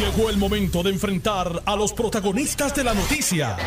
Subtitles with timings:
[0.00, 3.58] Llegó el momento de enfrentar a los protagonistas de la noticia.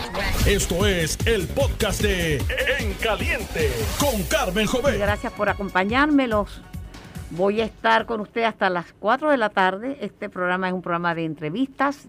[0.48, 2.38] Esto es el podcast de
[2.80, 3.70] En Caliente
[4.00, 4.98] con Carmen Jovet.
[4.98, 6.64] Gracias por acompañármelos.
[7.30, 10.00] Voy a estar con usted hasta las 4 de la tarde.
[10.02, 12.08] Este programa es un programa de entrevistas,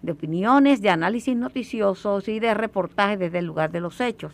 [0.00, 4.32] de opiniones, de análisis noticiosos y de reportajes desde el lugar de los hechos.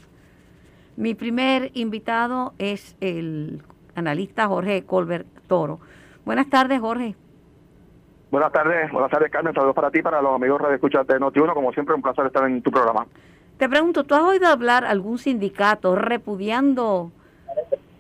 [0.95, 3.61] Mi primer invitado es el
[3.97, 5.81] analista Jorge Colbert Toro.
[6.25, 7.17] Buenas tardes, Jorge.
[8.33, 11.53] Buenas tardes, buenas tardes Carmen, saludos para ti, para los amigos Radio Escuchas de Noti1,
[11.53, 13.07] como siempre un placer estar en tu programa.
[13.59, 17.13] Te pregunto, ¿tú has oído hablar algún sindicato repudiando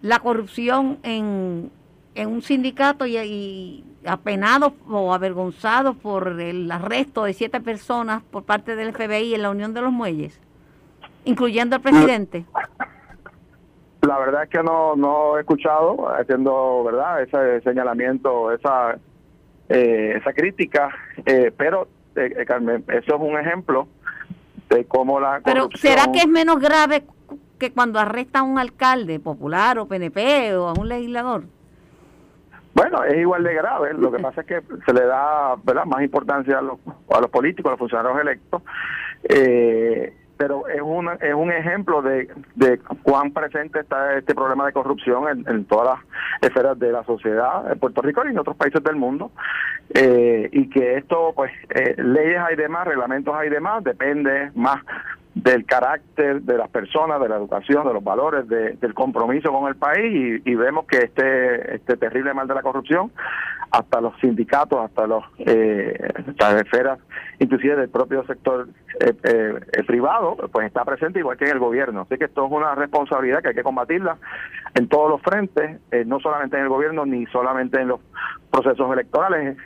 [0.00, 1.70] la corrupción en,
[2.14, 8.44] en un sindicato y, y apenados o avergonzados por el arresto de siete personas por
[8.44, 10.40] parte del FBI en la Unión de los Muelles,
[11.26, 12.46] incluyendo al presidente?
[14.00, 18.96] La verdad es que no, no he escuchado haciendo, ¿verdad?, ese señalamiento, esa
[19.72, 20.90] eh, esa crítica,
[21.24, 23.88] eh, pero eh, Carmen, eso es un ejemplo
[24.68, 27.04] de cómo la Pero ¿será que es menos grave
[27.58, 31.44] que cuando arresta a un alcalde popular o PNP o a un legislador?
[32.74, 33.94] Bueno, es igual de grave.
[33.94, 35.84] Lo que pasa es que se le da ¿verdad?
[35.84, 36.78] más importancia a los,
[37.10, 38.62] a los políticos, a los funcionarios electos.
[39.24, 44.72] Eh, pero es un, es un ejemplo de, de cuán presente está este problema de
[44.72, 48.82] corrupción en, todas las esferas de la sociedad en Puerto Rico y en otros países
[48.82, 49.30] del mundo.
[49.94, 54.82] Eh, y que esto pues eh, leyes hay demás reglamentos hay demás depende más
[55.34, 59.76] del carácter de las personas, de la educación, de los valores, del compromiso con el
[59.76, 63.10] país y, vemos que este este terrible mal de la corrupción,
[63.70, 66.98] hasta los sindicatos, hasta los eh, las esferas,
[67.38, 68.68] inclusive del propio sector
[69.00, 72.02] eh, eh, privado, pues está presente igual que en el gobierno.
[72.02, 74.18] Así que esto es una responsabilidad que hay que combatirla
[74.74, 78.00] en todos los frentes, no solamente en el gobierno ni solamente en los
[78.50, 79.56] procesos electorales,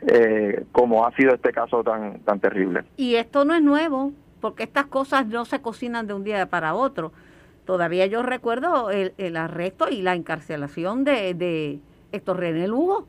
[0.71, 2.85] como ha sido este caso tan tan terrible.
[2.97, 4.13] Y esto no es nuevo
[4.47, 7.13] porque estas cosas no se cocinan de un día para otro.
[7.65, 11.81] Todavía yo recuerdo el, arresto y la encarcelación de, de
[12.13, 13.09] Héctor René Lugo,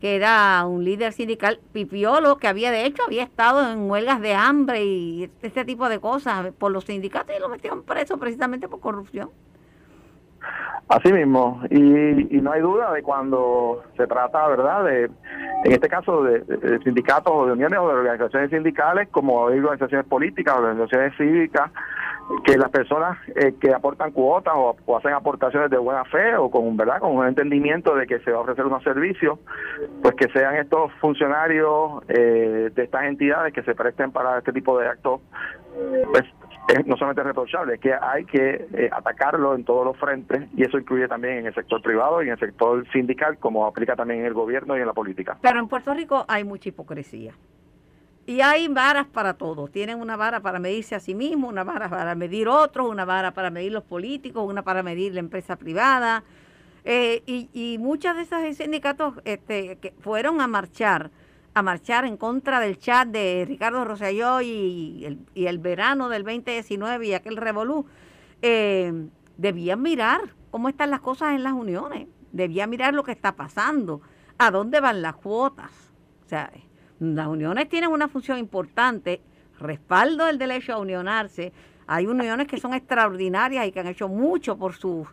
[0.00, 4.32] que era un líder sindical pipiolo que había de hecho había estado en huelgas de
[4.32, 8.80] hambre y este tipo de cosas por los sindicatos y lo metieron preso precisamente por
[8.80, 9.28] corrupción.
[10.88, 15.04] Así mismo, y, no hay duda de cuando se trata, ¿verdad?, de,
[15.64, 16.42] en este caso, de,
[16.82, 21.70] sindicatos o de uniones o de organizaciones sindicales, como organizaciones políticas, organizaciones cívicas,
[22.44, 26.76] que las personas eh, que aportan cuotas o, hacen aportaciones de buena fe o con
[26.76, 29.38] verdad con un entendimiento de que se va a ofrecer unos servicios
[30.02, 34.78] pues que sean estos funcionarios eh, de estas entidades que se presten para este tipo
[34.78, 35.22] de actos
[36.12, 36.24] pues
[36.68, 40.62] es no solamente reprochable, es que hay que eh, atacarlo en todos los frentes y
[40.62, 44.20] eso incluye también en el sector privado y en el sector sindical, como aplica también
[44.20, 45.38] en el gobierno y en la política.
[45.40, 47.32] Pero en Puerto Rico hay mucha hipocresía.
[48.26, 49.72] Y hay varas para todos.
[49.72, 53.32] Tienen una vara para medirse a sí mismos, una vara para medir otros, una vara
[53.32, 56.22] para medir los políticos, una para medir la empresa privada.
[56.84, 61.10] Eh, y, y muchas de esas sindicatos este, que fueron a marchar
[61.54, 66.22] a marchar en contra del chat de Ricardo Rosselló y el, y el verano del
[66.24, 67.86] 2019 y aquel revolú,
[68.42, 73.34] eh, debían mirar cómo están las cosas en las uniones, debían mirar lo que está
[73.34, 74.00] pasando,
[74.38, 75.70] a dónde van las cuotas.
[76.24, 76.50] O sea,
[77.00, 79.20] las uniones tienen una función importante,
[79.58, 81.52] respaldo del derecho a unionarse.
[81.86, 85.06] Hay uniones que son extraordinarias y que han hecho mucho por su,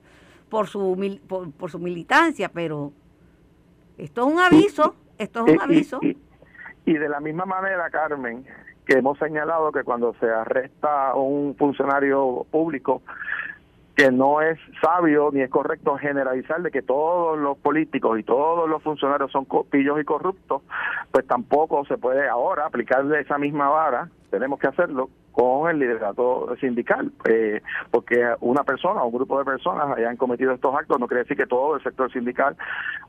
[0.49, 1.19] por su,
[1.57, 2.93] por su militancia, pero
[3.97, 5.99] esto es un aviso, esto es un aviso.
[6.85, 8.45] Y de la misma manera, Carmen,
[8.85, 13.01] que hemos señalado que cuando se arresta un funcionario público,
[13.95, 18.69] que no es sabio ni es correcto generalizar de que todos los políticos y todos
[18.69, 20.61] los funcionarios son pillos y corruptos,
[21.11, 26.55] pues tampoco se puede ahora aplicarle esa misma vara, tenemos que hacerlo con el liderato
[26.61, 27.61] sindical, eh,
[27.91, 31.35] porque una persona o un grupo de personas hayan cometido estos actos no quiere decir
[31.35, 32.55] que todo el sector sindical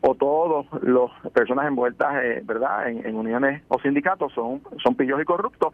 [0.01, 5.25] o todas las personas envueltas, eh, ¿verdad?, en, uniones o sindicatos son, son pillos y
[5.25, 5.73] corruptos,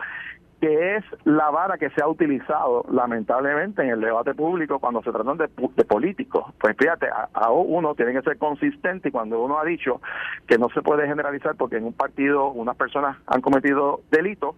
[0.63, 5.11] que es la vara que se ha utilizado lamentablemente en el debate público cuando se
[5.11, 6.55] tratan de, políticos.
[6.61, 10.01] Pues fíjate, a, uno tiene que ser consistente y cuando uno ha dicho
[10.47, 14.55] que no se puede generalizar porque en un partido unas personas han cometido delitos,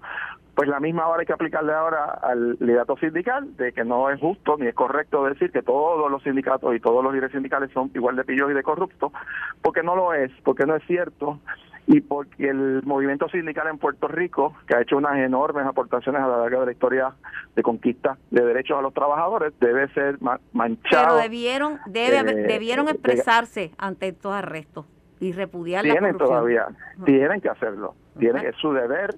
[0.54, 4.20] pues la misma vara hay que aplicarle ahora al liderato sindical de que no es
[4.20, 7.90] justo ni es correcto decir que todos los sindicatos y todos los líderes sindicales son
[7.94, 9.10] igual de pillos y de corruptos,
[9.62, 11.40] porque no lo es, porque no es cierto
[11.86, 16.26] y porque el movimiento sindical en Puerto Rico, que ha hecho unas enormes aportaciones a
[16.26, 17.14] lo largo de la historia
[17.54, 20.18] de conquista de derechos a los trabajadores, debe ser
[20.52, 21.06] manchado.
[21.08, 24.86] Pero debieron, debe, eh, debieron expresarse ante estos arrestos
[25.20, 26.66] y repudiar tienen la todavía,
[27.04, 27.94] tienen que hacerlo.
[28.18, 29.16] Tiene, es su deber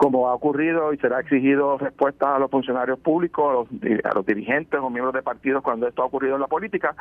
[0.00, 3.68] como ha ocurrido y será exigido respuestas a los funcionarios públicos,
[4.02, 6.96] a los, dirigentes o miembros de partidos cuando esto ha ocurrido en la política,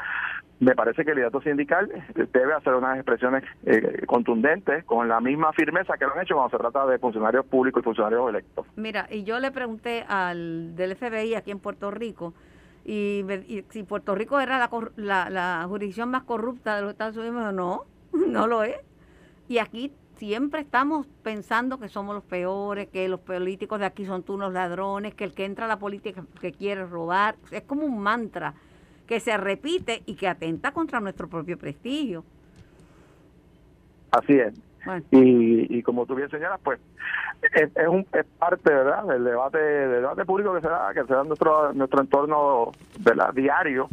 [0.60, 5.54] me parece que el liderato sindical debe hacer unas expresiones eh, contundentes con la misma
[5.54, 8.66] firmeza que lo han hecho cuando se trata de funcionarios públicos y funcionarios electos.
[8.76, 12.34] Mira, y yo le pregunté al del FBI aquí en Puerto Rico,
[12.84, 13.24] y,
[13.70, 17.86] si Puerto Rico era la, la, la jurisdicción más corrupta de los Estados Unidos, no,
[18.28, 18.76] no lo es.
[19.48, 24.24] Y aquí siempre estamos pensando que somos los peores, que los políticos de aquí son
[24.24, 27.36] tú unos ladrones, que el que entra a la política que quiere robar.
[27.52, 28.54] Es como un mantra
[29.08, 32.24] que se repite y que atenta contra nuestro propio prestigio.
[34.12, 34.54] Así es.
[35.12, 36.80] Y, y como tú bien señalas, pues
[37.54, 41.04] es, es, un, es parte verdad del debate del debate público que se da que
[41.04, 43.34] se da en nuestro nuestro entorno ¿verdad?
[43.34, 43.90] diario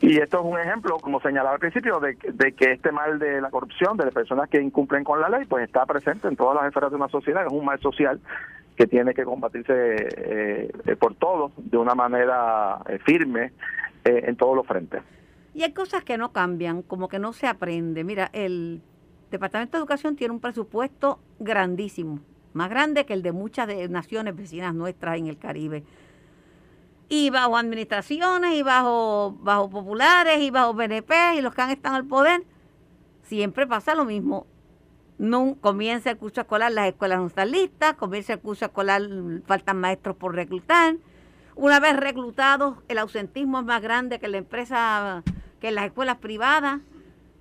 [0.00, 3.50] y esto es un ejemplo, como señalaba al principio, de, que este mal de la
[3.50, 6.66] corrupción, de las personas que incumplen con la ley, pues está presente en todas las
[6.66, 8.20] esferas de una sociedad, es un mal social
[8.76, 13.52] que tiene que combatirse eh, por todos de una manera eh, firme
[14.04, 15.02] eh, en todos los frentes.
[15.54, 18.04] Y hay cosas que no cambian, como que no se aprende.
[18.04, 18.82] Mira, el
[19.30, 22.20] Departamento de Educación tiene un presupuesto grandísimo,
[22.52, 25.84] más grande que el de muchas de naciones vecinas nuestras en el Caribe
[27.08, 31.96] y bajo administraciones y bajo, bajo populares y bajo BNP y los que han estado
[31.96, 32.44] el poder,
[33.22, 34.46] siempre pasa lo mismo.
[35.60, 39.02] Comienza el curso escolar, las escuelas no están listas, comienza el curso escolar,
[39.46, 40.96] faltan maestros por reclutar.
[41.54, 45.22] Una vez reclutados, el ausentismo es más grande que la empresa,
[45.58, 46.80] que las escuelas privadas,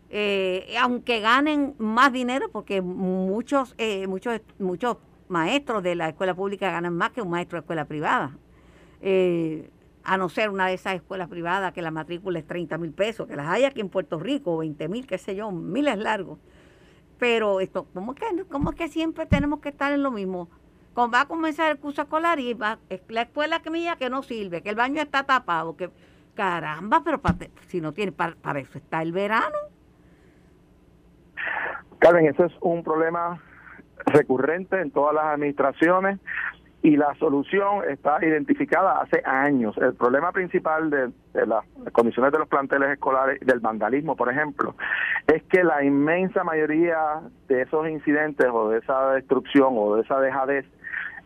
[0.10, 4.98] eh, aunque ganen más dinero, porque muchos, eh, muchos, muchos
[5.28, 8.38] maestros de la escuela pública ganan más que un maestro de escuela privada.
[9.07, 9.69] Eh,
[10.04, 13.28] a no ser una de esas escuelas privadas que la matrícula es 30 mil pesos,
[13.28, 16.40] que las hay aquí en Puerto Rico, 20 mil, qué sé yo, miles largos.
[17.19, 20.50] Pero esto, ¿cómo es, que, ¿cómo que siempre tenemos que estar en lo mismo?
[20.98, 24.24] Va a comenzar el curso escolar y va, es la escuela que mía que no
[24.24, 25.92] sirve, que el baño está tapado, que
[26.34, 27.22] caramba, pero
[27.68, 29.56] si no tiene, para, para eso está el verano.
[32.00, 33.40] Carmen, eso es un problema
[34.08, 36.19] recurrente en todas las administraciones
[36.86, 39.76] y la solución está identificada hace años.
[39.80, 44.76] El problema principal de, las condiciones de los planteles escolares, del vandalismo, por ejemplo,
[45.26, 50.20] es que la inmensa mayoría de esos incidentes o de esa destrucción o de esa
[50.20, 50.64] dejadez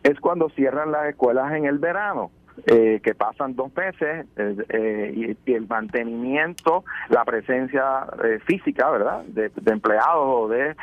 [0.02, 2.30] es cuando cierran las escuelas en el verano.
[2.66, 8.06] Eh, que pasan dos meses eh, eh, y, el mantenimiento, la presencia
[8.44, 10.74] física, ¿verdad?, de empleados o de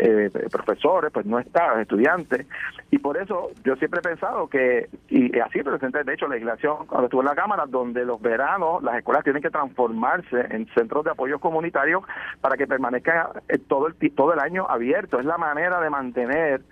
[0.00, 2.46] eh, profesores, pues no está, estudiantes.
[2.90, 7.06] Y por eso yo siempre he pensado que, y así presenté de hecho legislación cuando
[7.06, 11.10] estuve en la Cámara, donde los veranos las escuelas tienen que transformarse en centros de
[11.10, 12.02] apoyo comunitarios
[12.40, 15.20] para que permanezcan eh, todo el, todo el año abierto.
[15.20, 16.62] Es la manera de mantener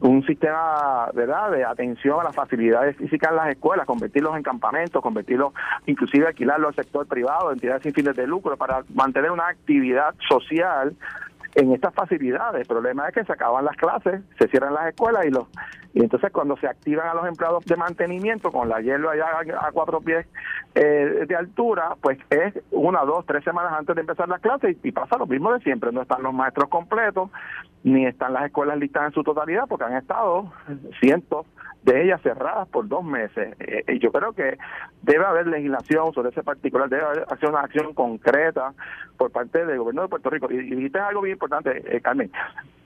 [0.00, 5.02] un sistema verdad de atención a las facilidades físicas en las escuelas, convertirlos en campamentos,
[5.02, 5.52] convertirlos,
[5.86, 10.94] inclusive alquilarlos al sector privado, entidades sin fines de lucro, para mantener una actividad social
[11.58, 12.60] en estas facilidades.
[12.60, 15.48] El problema es que se acaban las clases, se cierran las escuelas y los
[15.94, 19.26] y entonces cuando se activan a los empleados de mantenimiento con la hielo allá
[19.60, 20.26] a cuatro pies
[20.74, 24.92] eh, de altura, pues es una, dos, tres semanas antes de empezar las clases y,
[24.92, 25.90] pasa lo mismo de siempre.
[25.90, 27.30] No están los maestros completos,
[27.84, 30.52] ni están las escuelas listas en su totalidad, porque han estado
[31.00, 31.46] cientos
[31.82, 33.54] de ellas cerradas por dos meses.
[33.60, 34.58] Eh, y yo creo que
[35.02, 38.74] debe haber legislación sobre ese particular, debe haber una acción concreta
[39.16, 40.48] por parte del gobierno de Puerto Rico.
[40.50, 42.30] Y, y dijiste algo bien importante, eh, Carmen.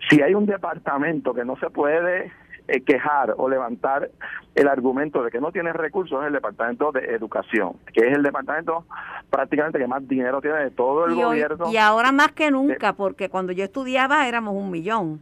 [0.09, 2.31] Si hay un departamento que no se puede
[2.69, 4.11] eh, quejar o levantar
[4.55, 8.23] el argumento de que no tiene recursos es el Departamento de Educación, que es el
[8.23, 8.85] departamento
[9.31, 11.71] prácticamente que más dinero tiene de todo el gobierno.
[11.71, 15.21] y ahora más que nunca, porque cuando yo estudiaba éramos un millón.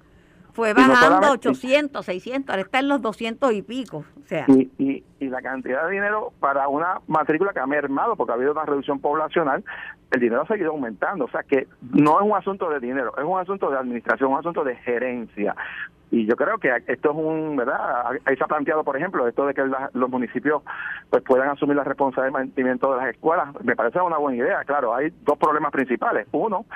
[0.52, 4.04] Fue bajando a 800, 600, ahora está en los 200 y pico.
[4.20, 4.44] O sea.
[4.48, 8.34] Y, y, y, la cantidad de dinero para una matrícula que ha mermado porque ha
[8.34, 9.64] habido una reducción poblacional,
[10.10, 11.26] el dinero ha seguido aumentando.
[11.26, 14.38] O sea que no es un asunto de dinero, es un asunto de administración, un
[14.38, 15.54] asunto de gerencia.
[16.10, 18.06] Y yo creo que esto es un, ¿verdad?
[18.24, 19.62] Ahí se ha planteado, por ejemplo, esto de que
[19.92, 20.62] los municipios
[21.08, 23.48] pues puedan asumir la responsabilidad de mantenimiento de las escuelas.
[23.62, 24.64] Me parece una buena idea.
[24.64, 26.26] Claro, hay dos problemas principales.
[26.32, 26.66] Uno,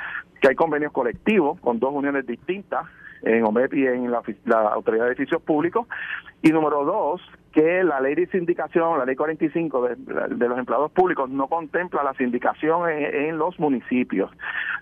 [0.41, 2.87] que hay convenios colectivos con dos uniones distintas,
[3.23, 4.23] en OMEP y en la,
[4.73, 5.89] Autoridad de Edificios Públicos.
[6.43, 7.21] Y número dos,
[7.53, 12.05] que la ley de sindicación, la ley 45 de, de los empleados públicos, no contempla
[12.05, 14.31] la sindicación en, los municipios,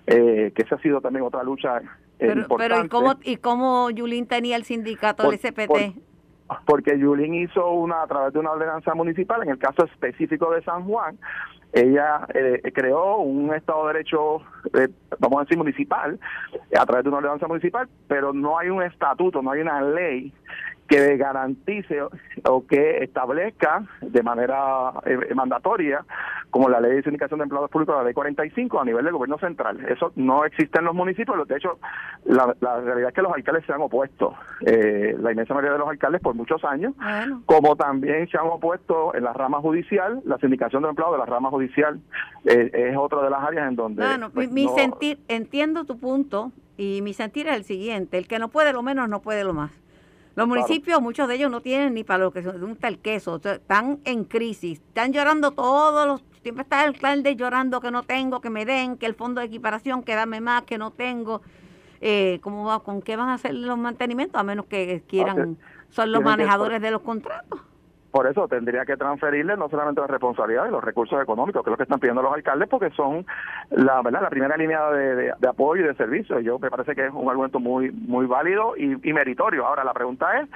[0.06, 1.80] eh, que esa ha sido también otra lucha
[2.26, 5.98] pero, pero ¿y cómo, ¿y cómo Yulín tenía el sindicato del SPT?
[6.66, 10.62] porque Yulín hizo una, a través de una ordenanza municipal, en el caso específico de
[10.62, 11.18] San Juan,
[11.72, 14.42] ella eh, creó un Estado de Derecho,
[14.74, 14.88] eh,
[15.18, 16.18] vamos a decir, municipal,
[16.78, 20.32] a través de una ordenanza municipal, pero no hay un estatuto, no hay una ley
[20.92, 26.04] que garantice o que establezca de manera eh, mandatoria,
[26.50, 29.38] como la ley de sindicación de empleados públicos, la ley 45, a nivel del gobierno
[29.38, 29.82] central.
[29.88, 31.48] Eso no existe en los municipios.
[31.48, 31.78] De hecho,
[32.26, 34.34] la, realidad es que los alcaldes se han opuesto.
[34.66, 36.92] Eh, la inmensa mayoría de los alcaldes por muchos años,
[37.46, 41.26] como también se han opuesto en la rama judicial, la sindicación de empleados de la
[41.26, 42.00] rama judicial
[42.44, 44.04] eh, es otra de las áreas en donde...
[44.04, 48.38] Bueno, pues, mi sentir, entiendo tu punto y mi sentir es el siguiente, el que
[48.38, 49.81] no puede lo menos no puede lo más.
[50.34, 53.40] Los municipios, muchos de ellos no tienen ni para lo que se gusta el queso,
[53.42, 58.40] están en crisis, están llorando todos los, siempre está el alcalde llorando que no tengo,
[58.40, 61.42] que me den, que el fondo de equiparación, que dame más, que no tengo.
[62.00, 64.40] Eh, ¿cómo va, ¿Con qué van a hacer los mantenimientos?
[64.40, 65.56] A menos que quieran,
[65.90, 67.60] son los manejadores de los contratos.
[68.12, 71.72] Por eso tendría que transferirle no solamente la responsabilidad y los recursos económicos, que es
[71.72, 73.26] lo que están pidiendo los alcaldes, porque son
[73.70, 76.38] la verdad la primera línea de, apoyo y de servicio.
[76.40, 79.66] Yo me parece que es un argumento muy muy válido y meritorio.
[79.66, 80.48] Ahora la pregunta es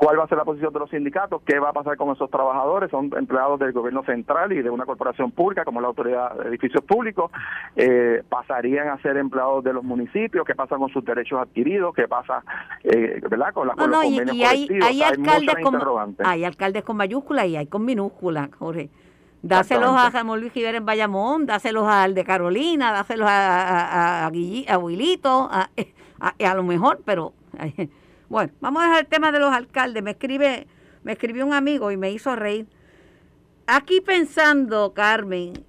[0.00, 2.30] cuál va a ser la posición de los sindicatos, qué va a pasar con esos
[2.30, 6.48] trabajadores, son empleados del gobierno central y de una corporación pública como la Autoridad de
[6.48, 7.30] Edificios Públicos,
[7.76, 12.08] eh, pasarían a ser empleados de los municipios, qué pasa con sus derechos adquiridos, qué
[12.08, 12.42] pasa
[12.82, 13.52] eh, ¿verdad?
[13.52, 17.56] con, la, con los convenios y, hay, hay, alcaldes con, hay alcaldes con mayúsculas y
[17.58, 18.88] hay con minúsculas, Jorge.
[19.42, 24.78] Dáselos a Ramón Luis en Bayamón, dáselos al de Carolina, dáselos a, a, a, a
[24.78, 25.68] Wilito, a,
[26.20, 27.34] a, lo mejor, pero
[28.30, 30.02] bueno, vamos a dejar el tema de los alcaldes.
[30.04, 30.68] Me escribe,
[31.02, 32.68] me escribió un amigo y me hizo reír.
[33.66, 35.64] Aquí pensando, Carmen,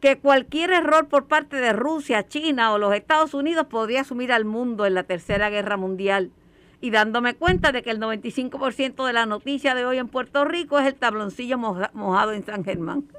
[0.00, 4.46] que cualquier error por parte de Rusia, China o los Estados Unidos podría asumir al
[4.46, 6.30] mundo en la Tercera Guerra Mundial.
[6.80, 10.78] Y dándome cuenta de que el 95% de la noticia de hoy en Puerto Rico
[10.78, 13.04] es el tabloncillo mojado en San Germán.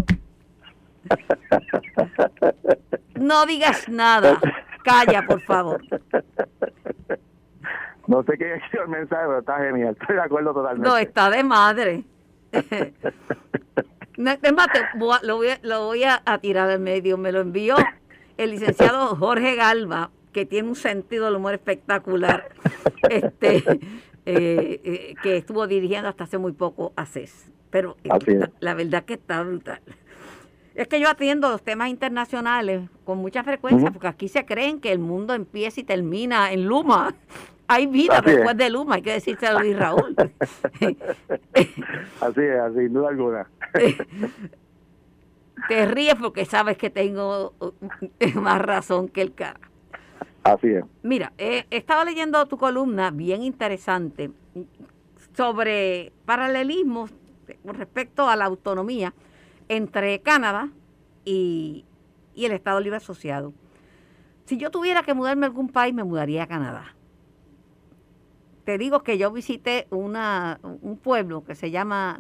[3.20, 4.40] No digas nada.
[4.84, 5.82] Calla, por favor.
[8.08, 9.96] No sé qué es el mensaje, pero está genial.
[10.02, 10.90] Estoy de acuerdo totalmente.
[10.90, 12.04] No, está de madre.
[12.52, 12.92] es
[15.22, 17.20] lo voy, a, lo voy a, tirar al medio.
[17.20, 17.76] Me lo envió
[18.38, 22.50] el licenciado Jorge Galva, que tiene un sentido del humor espectacular,
[23.10, 23.58] este,
[24.26, 27.52] eh, eh, que estuvo dirigiendo hasta hace muy poco a CES.
[27.70, 27.96] Pero
[28.60, 29.82] la verdad que está brutal.
[30.80, 34.94] Es que yo atiendo los temas internacionales con mucha frecuencia, porque aquí se creen que
[34.94, 37.14] el mundo empieza y termina en Luma.
[37.68, 40.16] Hay vida después de Luma, hay que decirse a Luis Raúl.
[42.22, 43.48] así es, sin duda alguna.
[45.68, 47.54] Te ríes porque sabes que tengo
[48.36, 49.60] más razón que el cara.
[50.46, 50.84] Así es.
[51.04, 54.32] Mira, eh, estaba leyendo tu columna bien interesante
[55.36, 57.12] sobre paralelismos
[57.64, 59.14] con respecto a la autonomía
[59.70, 60.70] entre Canadá
[61.24, 61.86] y,
[62.36, 63.54] el Estado Libre Asociado.
[64.46, 66.96] Si yo tuviera que mudarme a algún país, me mudaría a Canadá.
[68.66, 72.18] Te digo que yo visité una, un pueblo que se llama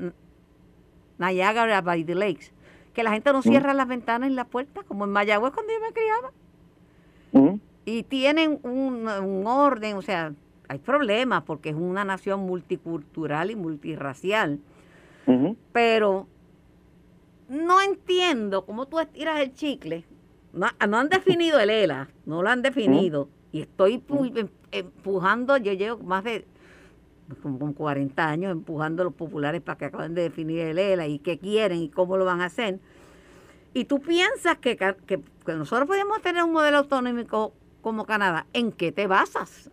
[1.18, 2.52] Niagara by the Lakes,
[2.94, 5.80] que la gente no cierra las ventanas y las puertas, como en Mayagüez cuando yo
[5.80, 7.62] me criaba.
[7.86, 10.34] Y tienen un, un orden, o sea,
[10.68, 14.60] hay problemas porque es una nación multicultural y multirracial.
[15.72, 16.28] Pero
[17.50, 20.06] no entiendo cómo tú estiras el chicle.
[20.54, 23.30] No, han definido el ELA, no lo han definido.
[23.52, 24.04] Y estoy
[24.36, 26.46] em, empujando, yo llevo más de
[27.42, 31.20] como 40 años empujando a los populares para que acaben de definir el ELA y
[31.20, 32.80] qué quieren y cómo lo van a hacer.
[33.74, 38.48] Y tú piensas que, que, que nosotros podemos tener un modelo autonómico como Canadá.
[38.54, 39.70] ¿En qué te basas?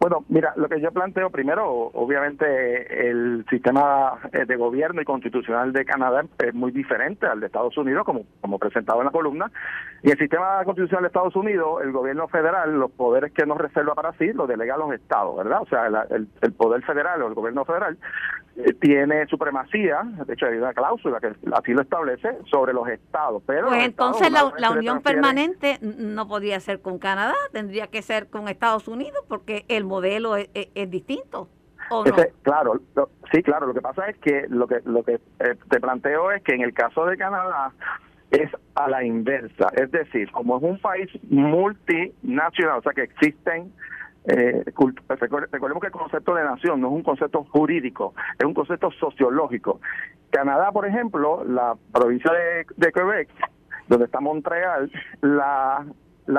[0.00, 5.72] Bueno, mira, lo que yo planteo primero, obviamente el sistema eh, de gobierno y constitucional
[5.72, 9.50] de Canadá es muy diferente al de Estados Unidos, como, como presentado en la columna.
[10.04, 13.96] Y el sistema constitucional de Estados Unidos, el gobierno federal, los poderes que nos reserva
[13.96, 15.62] para sí, los delega a los estados, ¿verdad?
[15.62, 17.98] O sea, el, el poder federal o el gobierno federal
[18.58, 23.40] eh, tiene supremacía, de hecho hay una cláusula que así lo establece, sobre los estados.
[23.46, 28.28] Pero pues entonces la, la unión permanente no podría ser con Canadá, tendría que ser
[28.28, 30.48] con Estados Unidos, porque el modelo es,
[30.90, 31.48] distinto.
[32.42, 32.80] claro,
[33.32, 33.66] sí, claro.
[33.66, 36.62] Lo que pasa es que lo que lo que eh, te planteo es que en
[36.62, 37.72] el caso de Canadá
[38.30, 43.72] es a la inversa, es decir, como es un país multinacional, o sea que existen
[44.26, 48.90] eh, recordemos que el concepto de nación no es un concepto jurídico, es un concepto
[48.90, 49.80] sociológico.
[50.30, 53.30] Canadá, por ejemplo, la provincia de, de Quebec,
[53.88, 54.90] donde está Montreal,
[55.22, 55.86] la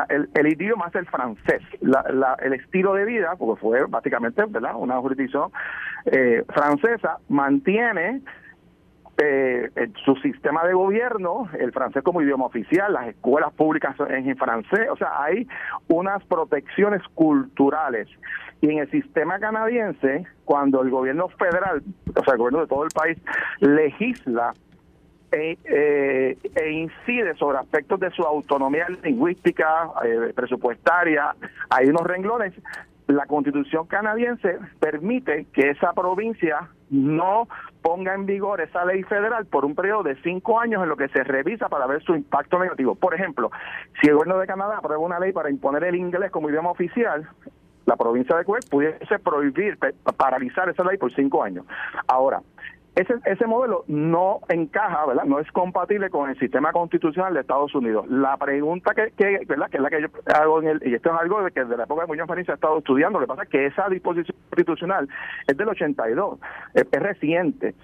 [0.10, 4.74] el, idioma es el francés, el estilo de vida, porque fue básicamente ¿verdad?
[4.76, 5.52] una jurisdicción
[6.06, 8.22] eh, francesa, mantiene
[9.22, 9.70] eh,
[10.06, 14.96] su sistema de gobierno, el francés como idioma oficial, las escuelas públicas en francés, o
[14.96, 15.48] sea, hay
[15.88, 18.08] unas protecciones culturales.
[18.62, 21.82] Y en el sistema canadiense, cuando el gobierno federal,
[22.16, 23.18] o sea, el gobierno de todo el país,
[23.60, 24.54] legisla
[25.32, 31.36] e, eh, e, incide sobre aspectos de su autonomía lingüística, eh, presupuestaria,
[31.70, 32.54] hay unos renglones.
[33.08, 37.48] La constitución canadiense permite que esa provincia no
[37.82, 41.08] ponga en vigor esa ley federal por un periodo de cinco años en lo que
[41.10, 42.96] se revisa para ver su impacto negativo.
[42.96, 43.52] Por ejemplo,
[44.00, 47.28] si el gobierno de Canadá aprueba una ley para imponer el inglés como idioma oficial,
[47.86, 49.78] la provincia de Quebec pudiese prohibir,
[50.16, 51.66] paralizar esa ley por cinco años.
[52.08, 52.42] Ahora,
[52.96, 55.24] ese, ese modelo no encaja, ¿verdad?
[55.26, 58.08] No es compatible con el sistema constitucional de Estados Unidos.
[58.10, 59.70] La pregunta que, que ¿verdad?
[59.70, 61.78] Que es la que yo hago en el, y esto es algo de que desde
[61.78, 64.38] la época de Muñoz Marín ha estado estudiando, lo que pasa es que esa disposición
[64.50, 65.08] constitucional
[65.48, 66.40] es del 82,
[66.74, 67.76] es, es reciente.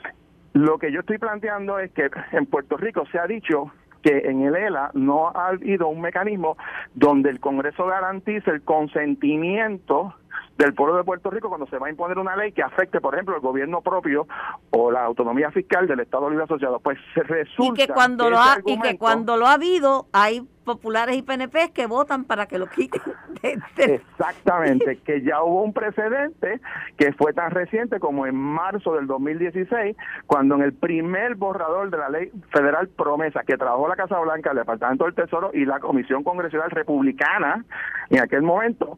[0.54, 3.72] Lo que yo estoy planteando es que en Puerto Rico se ha dicho
[4.02, 6.58] que en el ELA no ha habido un mecanismo
[6.94, 10.14] donde el Congreso garantice el consentimiento
[10.58, 13.14] del pueblo de Puerto Rico cuando se va a imponer una ley que afecte, por
[13.14, 14.28] ejemplo, el gobierno propio
[14.72, 16.80] o la autonomía fiscal del Estado Libre Asociado.
[16.80, 20.48] Pues se resulta y que cuando lo ha, y que cuando lo ha habido hay
[20.66, 23.02] populares y PNP que votan para que lo quiten.
[23.78, 26.60] Exactamente, que ya hubo un precedente
[26.98, 31.98] que fue tan reciente como en marzo del 2016, cuando en el primer borrador de
[31.98, 35.80] la ley federal promesa que trabajó la Casa Blanca, el Departamento del Tesoro y la
[35.80, 37.64] Comisión Congresional Republicana,
[38.10, 38.98] en aquel momento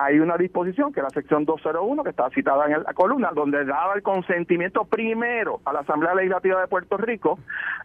[0.00, 3.64] hay una disposición que es la sección 201 que está citada en la columna donde
[3.64, 7.38] daba el consentimiento primero a la Asamblea Legislativa de Puerto Rico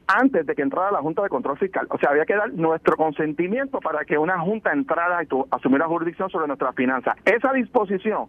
[0.05, 1.87] antes de que entrara la Junta de Control Fiscal.
[1.89, 6.29] O sea, había que dar nuestro consentimiento para que una Junta entrara y asumiera jurisdicción
[6.29, 7.15] sobre nuestras finanzas.
[7.25, 8.27] Esa disposición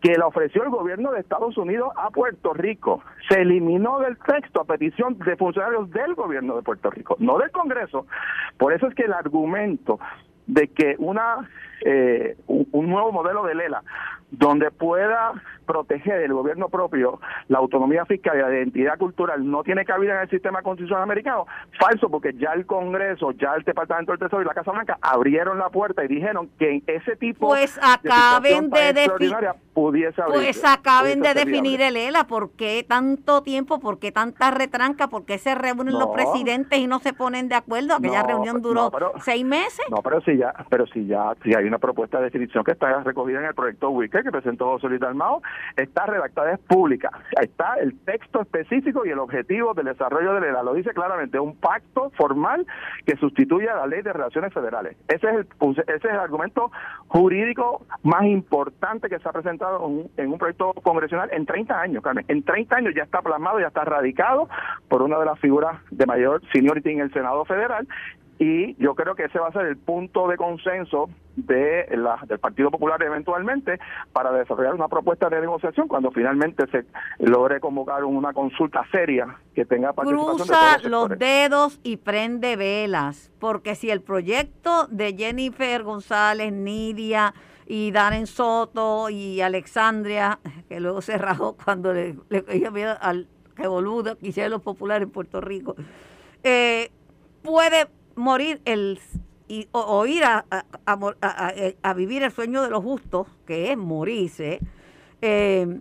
[0.00, 4.62] que la ofreció el gobierno de Estados Unidos a Puerto Rico se eliminó del texto
[4.62, 8.06] a petición de funcionarios del gobierno de Puerto Rico, no del Congreso.
[8.58, 10.00] Por eso es que el argumento
[10.46, 11.48] de que una
[11.84, 13.82] eh, un, nuevo modelo de Lela
[14.30, 15.32] donde pueda
[15.66, 20.20] proteger el gobierno propio la autonomía fiscal y la identidad cultural no tiene cabida en
[20.22, 21.46] el sistema constitucional americano,
[21.78, 25.58] falso porque ya el Congreso, ya el Departamento del Tesoro y la Casa Blanca abrieron
[25.58, 29.36] la puerta y dijeron que en ese tipo pues acaben de, definir
[29.72, 33.80] pudiese Pues acaben de definir el ELA, ¿por qué tanto tiempo?
[33.80, 35.08] ¿Por qué tanta retranca?
[35.08, 37.94] ¿Por qué se reúnen los presidentes y no se ponen de acuerdo?
[37.94, 38.90] Aquella reunión duró
[39.20, 39.86] seis meses.
[39.90, 43.00] No, pero si ya, pero si ya, si hay una propuesta de definición que está
[43.02, 45.40] recogida en el proyecto Wicker que presentó José Luis Dalmao,
[45.76, 47.10] está redactada, es pública.
[47.40, 51.56] Está el texto específico y el objetivo del desarrollo de la Lo dice claramente, un
[51.56, 52.66] pacto formal
[53.06, 54.96] que sustituye a la ley de relaciones federales.
[55.08, 56.70] Ese es el, ese es el argumento
[57.06, 62.24] jurídico más importante que se ha presentado en un, proyecto congresional en 30 años, Carmen.
[62.28, 64.48] En 30 años ya está plasmado, ya está radicado
[64.88, 67.86] por una de las figuras de mayor seniority en el Senado Federal
[68.40, 72.38] y yo creo que ese va a ser el punto de consenso de la, del
[72.38, 73.78] Partido Popular eventualmente
[74.14, 76.86] para desarrollar una propuesta de negociación cuando finalmente se
[77.18, 83.74] logre convocar una consulta seria que tenga participación Cruza los, dedos y prende velas, porque
[83.74, 87.34] si el proyecto de Jennifer González, Nidia
[87.66, 93.68] y Darren Soto y Alexandria, que luego se rajó cuando le, le miedo al que
[93.68, 95.76] boludo que hicieron los populares en Puerto Rico,
[96.42, 96.90] eh,
[97.42, 97.86] puede
[98.20, 99.00] morir el
[99.48, 100.46] y, o, ir a,
[100.86, 104.60] a, vivir el sueño de los justos, que es morirse.
[105.22, 105.80] Eh,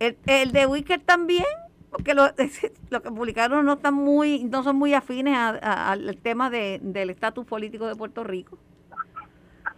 [0.00, 1.44] el, de Wicker también,
[1.90, 2.28] porque lo,
[2.90, 7.44] lo, que publicaron no están muy, no son muy afines al tema de, del estatus
[7.44, 8.58] político de Puerto Rico.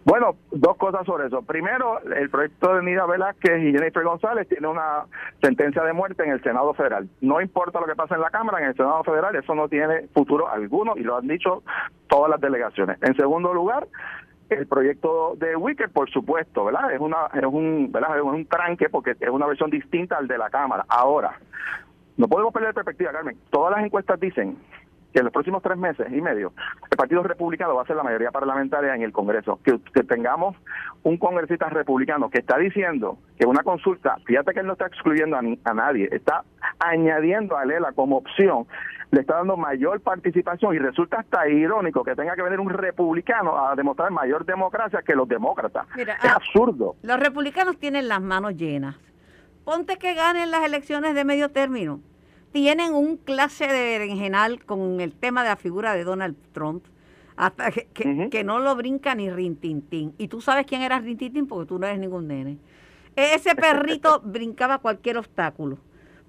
[0.05, 1.41] Bueno, dos cosas sobre eso.
[1.41, 5.05] Primero, el proyecto de Nida Velázquez y Jennifer González tiene una
[5.41, 7.09] sentencia de muerte en el Senado Federal.
[7.21, 10.07] No importa lo que pase en la Cámara, en el Senado Federal eso no tiene
[10.13, 11.63] futuro alguno y lo han dicho
[12.07, 12.97] todas las delegaciones.
[13.01, 13.87] En segundo lugar,
[14.49, 16.91] el proyecto de Wicker, por supuesto, ¿verdad?
[16.93, 18.17] Es una es un, ¿verdad?
[18.17, 20.85] Es un tranque porque es una versión distinta al de la Cámara.
[20.87, 21.37] Ahora,
[22.17, 23.37] no podemos perder perspectiva, Carmen.
[23.49, 24.57] Todas las encuestas dicen
[25.11, 26.53] que en los próximos tres meses y medio
[26.89, 29.59] el Partido Republicano va a ser la mayoría parlamentaria en el Congreso.
[29.63, 30.55] Que, tengamos
[31.03, 35.37] un congresista republicano que está diciendo que una consulta, fíjate que él no está excluyendo
[35.37, 36.43] a, nadie, está
[36.79, 38.65] añadiendo a Lela como opción,
[39.11, 43.67] le está dando mayor participación y resulta hasta irónico que tenga que venir un republicano
[43.67, 45.85] a demostrar mayor democracia que los demócratas.
[45.95, 46.95] es ah, absurdo.
[47.03, 48.95] Los republicanos tienen las manos llenas.
[49.63, 51.99] Ponte que ganen las elecciones de medio término
[52.51, 56.85] tienen un clase de berenjenal con el tema de la figura de Donald Trump,
[57.35, 60.13] hasta que, no lo brinca ni Rintintín.
[60.17, 62.57] Y tú sabes quién era Rintintín porque tú no eres ningún nene.
[63.15, 65.77] Ese perrito brincaba cualquier obstáculo.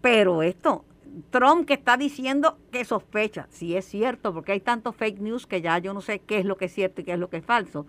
[0.00, 0.85] Pero esto,
[1.30, 5.61] Trump que está diciendo que sospecha, si es cierto, porque hay tantos fake news que
[5.61, 7.38] ya yo no sé qué es lo que es cierto y qué es lo que
[7.38, 7.87] es falso,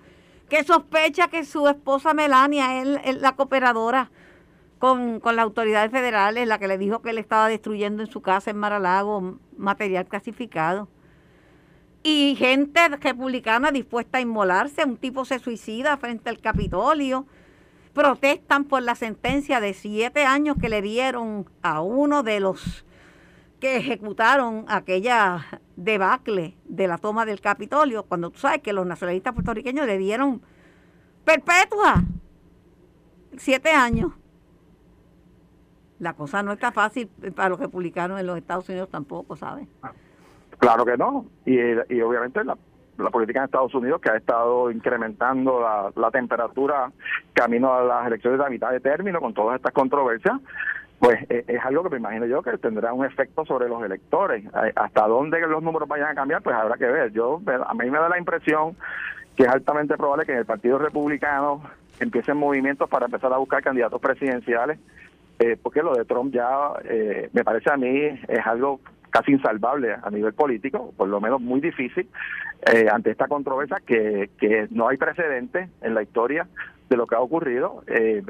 [0.49, 4.11] que sospecha que su esposa Melania es, la cooperadora
[4.81, 8.21] con, con, las autoridades federales, la que le dijo que él estaba destruyendo en su
[8.21, 10.89] casa en Maralago material clasificado.
[12.03, 17.27] Y gente republicana dispuesta a inmolarse, un tipo se suicida frente al Capitolio
[17.93, 22.85] protestan por la sentencia de siete años que le dieron a uno de los
[23.59, 29.33] que ejecutaron aquella debacle de la toma del Capitolio, cuando tú sabes que los nacionalistas
[29.33, 30.41] puertorriqueños le dieron
[31.23, 32.03] perpetua
[33.37, 34.13] siete años.
[36.01, 39.67] La cosa no está fácil para los republicanos en los Estados Unidos tampoco, ¿sabes?
[40.57, 41.27] Claro que no.
[41.45, 41.57] Y,
[41.93, 42.57] y obviamente la,
[42.97, 45.61] la política en Estados Unidos que ha estado incrementando
[45.95, 46.91] la, temperatura
[47.33, 50.39] camino a las elecciones la mitad de término con todas estas controversias,
[50.99, 54.43] pues eh, es, algo que me imagino yo que tendrá un efecto sobre los electores.
[54.75, 57.11] Hasta dónde los números vayan a cambiar, pues habrá que ver.
[57.11, 58.75] Yo A mí me da la impresión
[59.35, 61.61] que es altamente probable que en el Partido Republicano
[61.99, 64.79] empiecen movimientos para empezar a buscar candidatos presidenciales,
[65.41, 66.73] eh, porque lo de Trump ya,
[67.33, 68.79] me parece a mí, es algo
[69.11, 72.09] casi insalvable a nivel político, por lo menos muy difícil,
[72.73, 76.47] eh, ante esta controversia que, que no hay precedente en la historia
[76.89, 77.83] de lo que ha ocurrido.
[77.87, 78.23] Eh,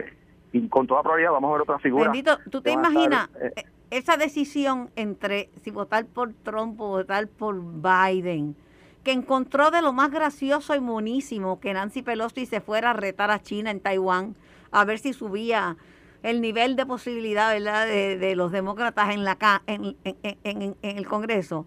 [0.52, 2.06] y con toda probabilidad vamos a ver otra figura.
[2.06, 7.56] Bendito, ¿tú te imaginas eh, esa decisión entre si votar por Trump o votar por
[7.62, 8.56] Biden?
[9.04, 13.32] que encontró de lo más gracioso y monísimo que Nancy Pelosi se fuera a retar
[13.32, 14.36] a China en Taiwán
[14.72, 15.76] a ver si subía
[16.24, 17.88] el nivel de posibilidad ¿verdad?
[17.88, 21.66] De, los demócratas en, la, en, en, el Congreso,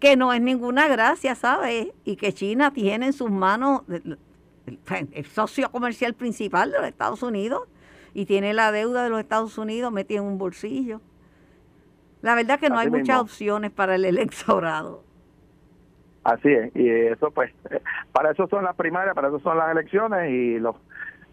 [0.00, 1.88] que no es ninguna gracia, ¿sabes?
[2.04, 7.68] Y que China tiene en sus manos el, socio comercial principal de los Estados Unidos
[8.14, 11.00] y tiene la deuda de los Estados Unidos metida en un bolsillo.
[12.20, 15.02] La verdad que no hay muchas opciones para el electorado.
[16.24, 17.80] Así es, y eso pues, eh,
[18.12, 20.76] para eso son las primarias, para eso son las elecciones y los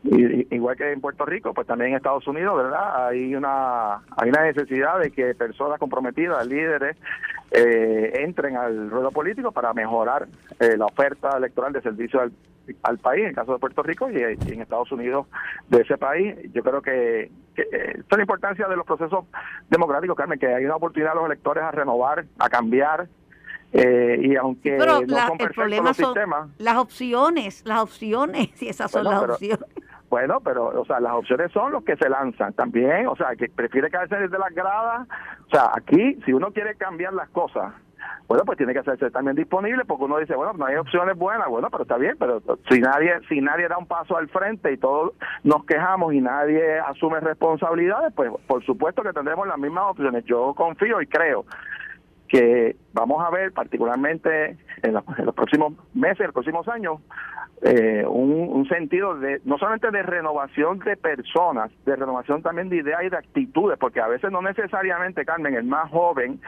[0.03, 3.07] y, igual que en Puerto Rico, pues también en Estados Unidos, ¿verdad?
[3.07, 6.95] Hay una hay una necesidad de que personas comprometidas, líderes,
[7.51, 10.27] eh, entren al ruedo político para mejorar
[10.59, 12.21] eh, la oferta electoral de servicio
[12.83, 15.27] al, país, en el caso de Puerto Rico y, en Estados Unidos
[15.67, 16.35] de ese país.
[16.53, 19.25] Yo creo que, que eh, es la importancia de los procesos
[19.69, 23.07] democráticos, Carmen, que hay una oportunidad a los electores a renovar, a cambiar,
[23.71, 29.21] y aunque no son perfectos los sistemas, las opciones, las opciones, y esas son las
[29.21, 29.65] opciones.
[30.09, 33.47] Bueno, pero, o sea, las opciones son los que se lanzan también, o sea, que
[33.47, 35.07] prefiere caerse desde las gradas.
[35.47, 37.73] O sea, aquí, si uno quiere cambiar las cosas,
[38.27, 41.47] bueno, pues tiene que hacerse también disponible, porque uno dice, bueno, no hay opciones buenas,
[41.47, 44.77] bueno, pero está bien, pero si nadie, si nadie da un paso al frente y
[44.77, 50.25] todos nos quejamos y nadie asume responsabilidades, pues por supuesto que tendremos las mismas opciones.
[50.25, 51.45] Yo confío y creo
[52.29, 57.01] que vamos a ver, particularmente en, los próximos meses, en los próximos años,
[57.61, 63.03] eh, un, sentido de no solamente de renovación de personas, de renovación también de ideas
[63.03, 66.39] y de actitudes, porque a veces no necesariamente, Carmen, el más joven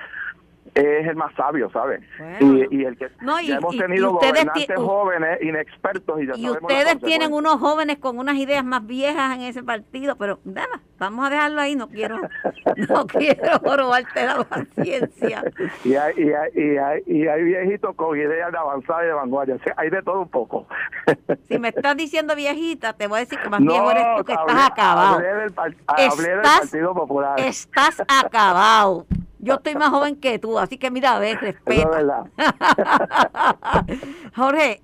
[0.74, 2.02] es el más sabio, ¿sabes?
[2.40, 3.10] y, el que
[3.46, 6.22] ya hemos tenido gobernantes jóvenes, inexpertos.
[6.22, 10.40] Y, y ustedes tienen unos jóvenes con unas ideas más viejas en ese partido, pero
[10.46, 12.18] nada, vamos a dejarlo ahí, no quiero
[12.90, 15.44] no quiero robarte la paciencia.
[15.84, 19.14] Y hay, y, hay, y, hay, y hay viejitos con ideas de avanzada y de
[19.14, 20.68] vanguardia, hay de todo un poco.
[21.50, 24.34] si me estás diciendo viejita, te voy a decir que más viejo eres tú, que
[24.34, 25.16] estás acabado.
[25.16, 25.54] Hablé del,
[25.88, 27.40] hablé del Partido Popular.
[27.40, 29.06] Estás acabado.
[29.42, 32.30] Yo estoy más joven que tú, así que mira, a ver, respeta.
[34.36, 34.82] Jorge,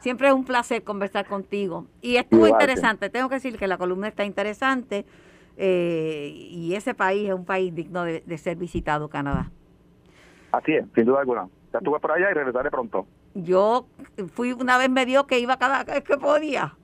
[0.00, 1.86] siempre es un placer conversar contigo.
[2.02, 3.08] Y estuvo interesante.
[3.08, 5.06] Tengo que decir que la columna está interesante
[5.56, 9.50] eh, y ese país es un país digno de, ser visitado, Canadá.
[10.52, 11.48] Así es, sin duda alguna.
[11.72, 13.06] Ya estuve por allá y regresaré pronto.
[13.34, 13.86] Yo
[14.34, 16.76] fui una vez, me dio que iba cada vez que podía.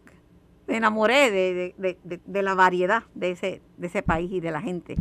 [0.69, 4.97] Me enamoré de, de, la variedad de ese, de ese país y de la gente.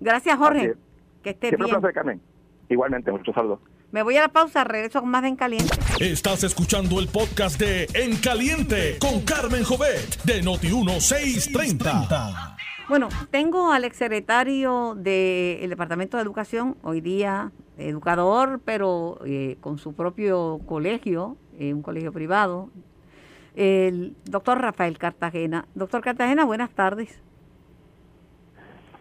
[0.00, 0.74] Gracias, Jorge.
[1.22, 1.80] Que esté bien.
[1.94, 2.20] Carmen.
[2.68, 3.60] Igualmente, muchos saludos.
[3.90, 5.76] Me voy a la pausa, regreso con más de En Caliente.
[6.00, 12.56] Estás escuchando el podcast de En Caliente con Carmen Jovet de Noti1630.
[12.88, 19.94] Bueno, tengo al exsecretario del Departamento de Educación, hoy día educador, pero eh, con su
[19.94, 22.70] propio colegio, eh, un colegio privado,
[23.54, 25.66] el doctor Rafael Cartagena.
[25.74, 27.20] Doctor Cartagena, buenas tardes.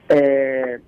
[0.09, 0.79] Eh,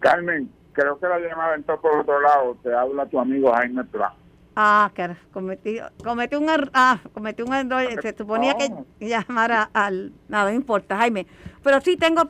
[0.00, 2.56] Carmen, creo que la llamada entró por otro lado.
[2.62, 4.12] Te habla tu amigo Jaime Plan.
[4.54, 8.70] Ah, que cometí, cometí un error, ah, cometí un error, se suponía que
[9.06, 11.26] llamara al, nada, no importa, Jaime,
[11.62, 12.22] pero sí tengo,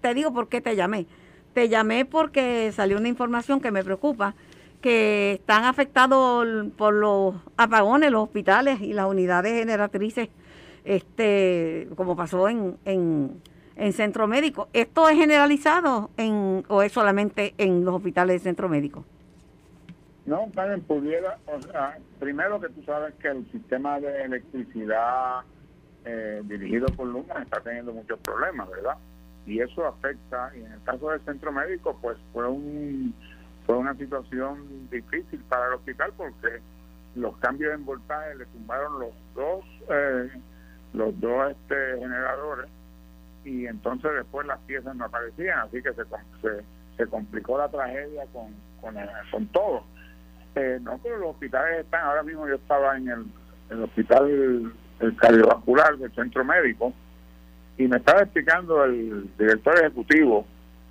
[0.00, 1.06] te digo por qué te llamé,
[1.54, 4.34] te llamé porque salió una información que me preocupa,
[4.80, 6.44] que están afectados
[6.76, 10.28] por los apagones los hospitales y las unidades generatrices,
[10.84, 13.40] este, como pasó en, en,
[13.76, 14.68] en centro médico.
[14.72, 19.04] ¿Esto es generalizado en, o es solamente en los hospitales de centro médico?
[20.26, 25.40] No, Carmen, pudiera, o sea, primero que tú sabes que el sistema de electricidad
[26.04, 28.96] eh, dirigido por Luma está teniendo muchos problemas, ¿verdad?
[29.46, 33.14] Y eso afecta, y en el caso del centro médico, pues fue un
[33.66, 36.60] fue una situación difícil para el hospital porque
[37.14, 40.30] los cambios en voltaje le tumbaron los dos eh,
[40.92, 42.68] los dos este, generadores
[43.44, 46.04] y entonces después las piezas no aparecían, así que se,
[46.96, 49.84] se, complicó la tragedia con, con, todo.
[50.54, 53.24] Eh, no, pero los hospitales están, ahora mismo yo estaba en el,
[53.70, 54.72] el hospital
[55.16, 56.92] cardiovascular del centro médico
[57.78, 60.46] y me estaba explicando el director ejecutivo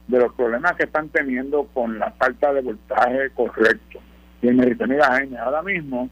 [0.08, 4.00] de los problemas que están teniendo con la falta de voltaje correcto.
[4.42, 6.10] Y él me dice, mira Jaime, ahora mismo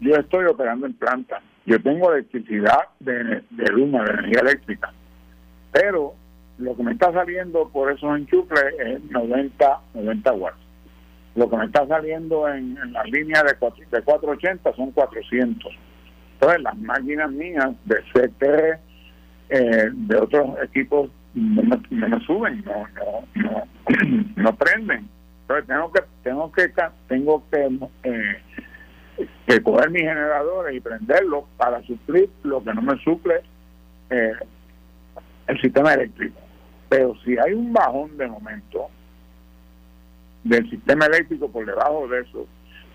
[0.00, 4.92] yo estoy operando en planta, yo tengo electricidad de, de Luma, de energía eléctrica,
[5.72, 6.14] pero
[6.58, 10.66] lo que me está saliendo por esos enchufes es 90, 90 watts
[11.36, 15.72] lo que me está saliendo en, las líneas de, de 480 son 400.
[16.32, 18.42] Entonces, las máquinas mías de CT,
[19.50, 23.66] eh, de otros equipos, no me, suben, no, no, no,
[24.42, 25.08] no, prenden.
[25.42, 26.72] Entonces, tengo que, tengo que,
[27.08, 32.98] tengo que, eh, que coger mis generadores y prenderlos para suplir lo que no me
[33.04, 33.42] suple
[34.08, 34.32] eh,
[35.46, 36.38] el sistema eléctrico.
[36.88, 38.88] Pero si hay un bajón de momento,
[40.44, 42.46] del sistema eléctrico por debajo de eso,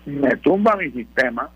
[0.06, 1.50] me tumba mi sistema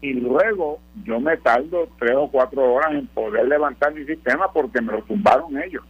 [0.00, 4.80] y luego yo me tardo tres o cuatro horas en poder levantar mi sistema porque
[4.80, 5.84] me lo tumbaron ellos.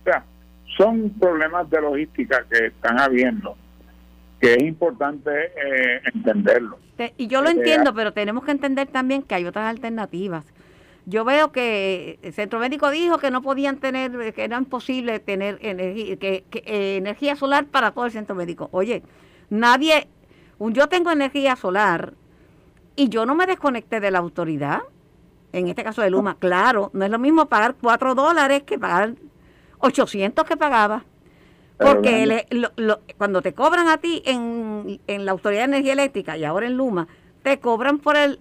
[0.00, 0.24] O sea,
[0.78, 3.56] son problemas de logística que están habiendo
[4.40, 6.78] que es importante eh, entenderlo.
[7.16, 10.44] Y yo lo entiendo, pero tenemos que entender también que hay otras alternativas.
[11.06, 15.58] Yo veo que el centro médico dijo que no podían tener, que era imposible tener
[15.62, 18.68] energía, que, eh, energía solar para todo el centro médico.
[18.72, 19.02] Oye,
[19.48, 20.08] nadie,
[20.58, 22.14] yo tengo energía solar
[22.96, 24.80] y yo no me desconecté de la autoridad,
[25.52, 29.14] en este caso de Luma, claro, no es lo mismo pagar 4 dólares que pagar
[29.78, 31.04] 800 que pagaba.
[31.78, 32.46] Porque
[33.16, 36.76] cuando te cobran a ti en, en la Autoridad de Energía Eléctrica y ahora en
[36.76, 37.08] Luma,
[37.42, 38.38] te cobran por el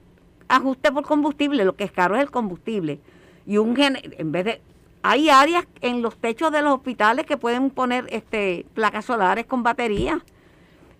[0.49, 2.99] ajuste por combustible, lo que es caro es el combustible.
[3.45, 4.61] Y un en vez de
[5.01, 9.63] hay áreas en los techos de los hospitales que pueden poner este placas solares con
[9.63, 10.19] batería.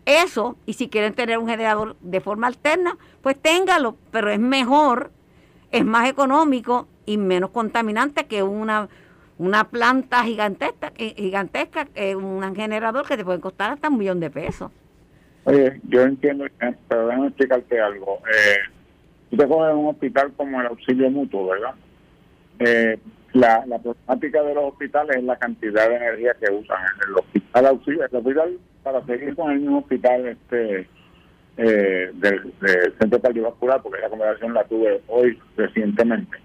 [0.05, 5.11] Eso, y si quieren tener un generador de forma alterna, pues téngalo, pero es mejor,
[5.71, 8.87] es más económico y menos contaminante que una
[9.37, 14.19] una planta gigantesca, eh, gigantesca eh, un generador que te puede costar hasta un millón
[14.19, 14.69] de pesos.
[15.45, 18.19] Oye, yo entiendo, eh, pero déjame explicarte algo.
[18.27, 18.57] Eh,
[19.29, 21.75] Tú te coges un hospital como el auxilio mutuo, ¿verdad?
[22.59, 22.97] Eh,
[23.33, 26.77] la, problemática de los hospitales es la cantidad de energía que usan.
[27.07, 30.87] El hospital auxilio, el hospital, para seguir con el mismo hospital este
[31.57, 32.53] eh, del,
[32.99, 36.37] centro cardiovascular, porque esa conversación la tuve hoy recientemente.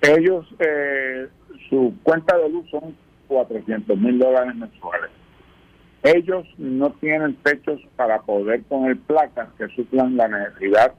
[0.00, 1.28] Ellos, eh,
[1.68, 2.96] su cuenta de luz son
[3.28, 5.10] 400 mil dólares mensuales.
[6.02, 10.94] Ellos no tienen techos para poder poner placas que suplan la necesidad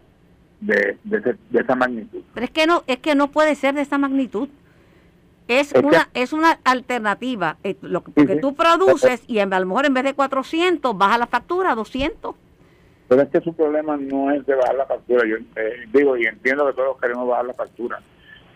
[0.66, 2.22] de, de, esa magnitud.
[2.34, 4.50] Pero es que no es que no puede ser de esa magnitud.
[5.50, 9.86] Es, una es una alternativa, eh, lo que, porque tú produces y a lo mejor
[9.86, 12.34] en vez de 400 baja la factura a 200.
[13.10, 15.28] Pero es que su problema no es de bajar la factura.
[15.28, 18.00] Yo eh, digo y entiendo que todos queremos bajar la factura,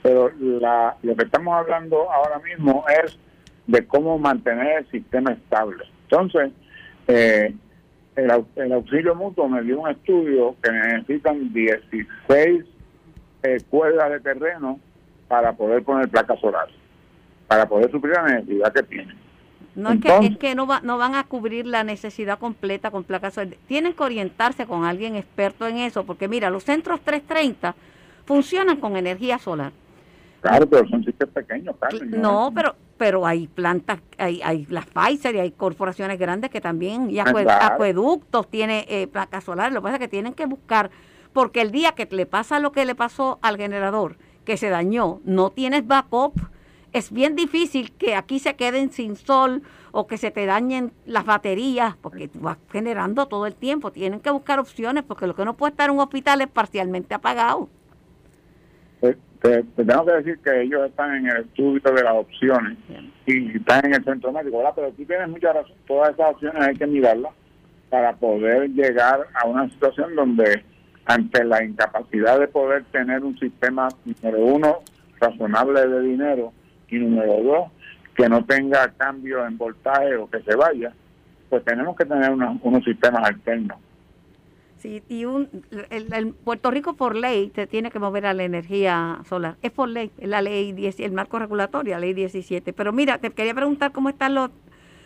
[0.01, 3.17] pero la, lo que estamos hablando ahora mismo es
[3.67, 5.83] de cómo mantener el sistema estable.
[6.03, 6.51] Entonces,
[7.09, 7.53] eh,
[8.17, 12.65] el, auxilio mutuo me dio un estudio que necesitan 16
[13.43, 14.79] eh, cuerdas de terreno
[15.27, 16.75] para poder poner placas solares,
[17.47, 19.15] para poder suplir la necesidad que tienen.
[19.75, 23.03] No es que, es que no, va, no van a cubrir la necesidad completa con
[23.03, 23.59] placas solares.
[23.67, 27.75] Tienen que orientarse con alguien experto en eso, porque mira, los centros 330
[28.25, 29.71] funcionan con energía solar.
[30.41, 31.75] Claro, pero son sitios pequeños,
[32.07, 37.09] No, pero pero hay plantas, hay, hay las Pfizer y hay corporaciones grandes que también,
[37.09, 40.89] y acueductos, tiene eh, placas solares, lo que pasa es que tienen que buscar,
[41.33, 45.19] porque el día que le pasa lo que le pasó al generador, que se dañó,
[45.23, 46.33] no tienes backup,
[46.93, 51.25] es bien difícil que aquí se queden sin sol o que se te dañen las
[51.25, 53.91] baterías, porque vas generando todo el tiempo.
[53.91, 57.13] Tienen que buscar opciones, porque lo que no puede estar en un hospital es parcialmente
[57.13, 57.69] apagado.
[58.99, 62.77] Pues, te, tengo que decir que ellos están en el estudio de las opciones
[63.25, 64.63] y están en el centro médico.
[64.75, 67.33] Pero tú tienes mucha razón, todas esas opciones hay que mirarlas
[67.89, 70.63] para poder llegar a una situación donde
[71.05, 74.79] ante la incapacidad de poder tener un sistema, número uno,
[75.19, 76.51] razonable de dinero
[76.89, 77.71] y número dos,
[78.15, 80.91] que no tenga cambio en voltaje o que se vaya,
[81.49, 83.77] pues tenemos que tener unos sistemas alternos.
[84.87, 85.49] Sí, y un,
[85.89, 89.57] el, Puerto Rico por ley te tiene que mover a la energía solar.
[89.61, 92.71] Es por ley, es la ley 10, el marco regulatorio, la ley 17.
[92.71, 94.49] Pero mira, te quería preguntar cómo están los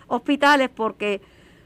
[0.05, 1.19] hospitales porque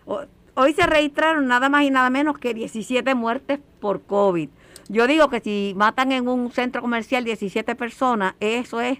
[0.06, 4.48] hoy se registraron nada más y nada menos que 17 muertes por COVID.
[4.88, 9.00] Yo digo que si matan en un centro comercial 17 personas, eso es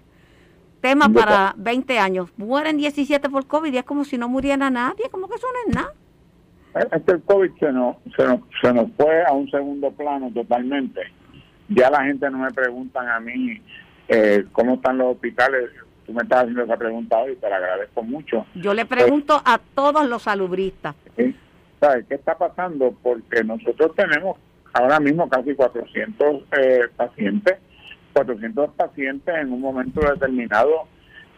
[0.82, 2.32] tema para 20 años.
[2.36, 5.70] Mueren 17 por COVID y es como si no muriera nadie, como que eso no
[5.70, 5.94] es nada.
[6.76, 10.30] Es que el COVID se nos, se, nos, se nos fue a un segundo plano
[10.34, 11.02] totalmente.
[11.70, 13.62] Ya la gente no me preguntan a mí
[14.10, 15.70] eh, cómo están los hospitales.
[16.06, 18.46] Tú me estás haciendo esa pregunta hoy y te la agradezco mucho.
[18.56, 20.96] Yo le pregunto a todos los salubristas.
[21.80, 22.94] ¿Sabes qué está pasando?
[23.02, 24.38] Porque nosotros tenemos
[24.74, 27.58] ahora mismo casi 400 eh, pacientes.
[28.14, 30.88] 400 pacientes en un momento determinado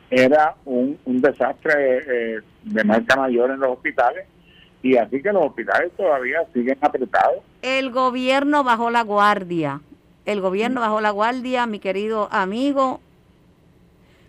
[0.10, 1.73] era un, un desastre
[2.38, 4.26] eh, de marca mayor en los hospitales
[4.82, 7.38] y así que los hospitales todavía siguen apretados.
[7.62, 9.82] El gobierno bajó la guardia.
[10.26, 13.00] El gobierno bajó la guardia, mi querido amigo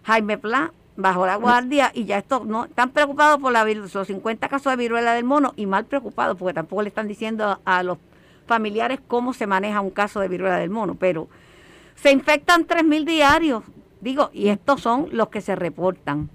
[0.05, 4.49] Jaime Pla bajó la guardia y ya esto no están preocupados por la, los 50
[4.49, 7.99] casos de viruela del mono y mal preocupados porque tampoco le están diciendo a los
[8.47, 11.29] familiares cómo se maneja un caso de viruela del mono, pero
[11.95, 13.65] se infectan 3.000 diarios,
[14.01, 16.31] digo, y estos son los que se reportan.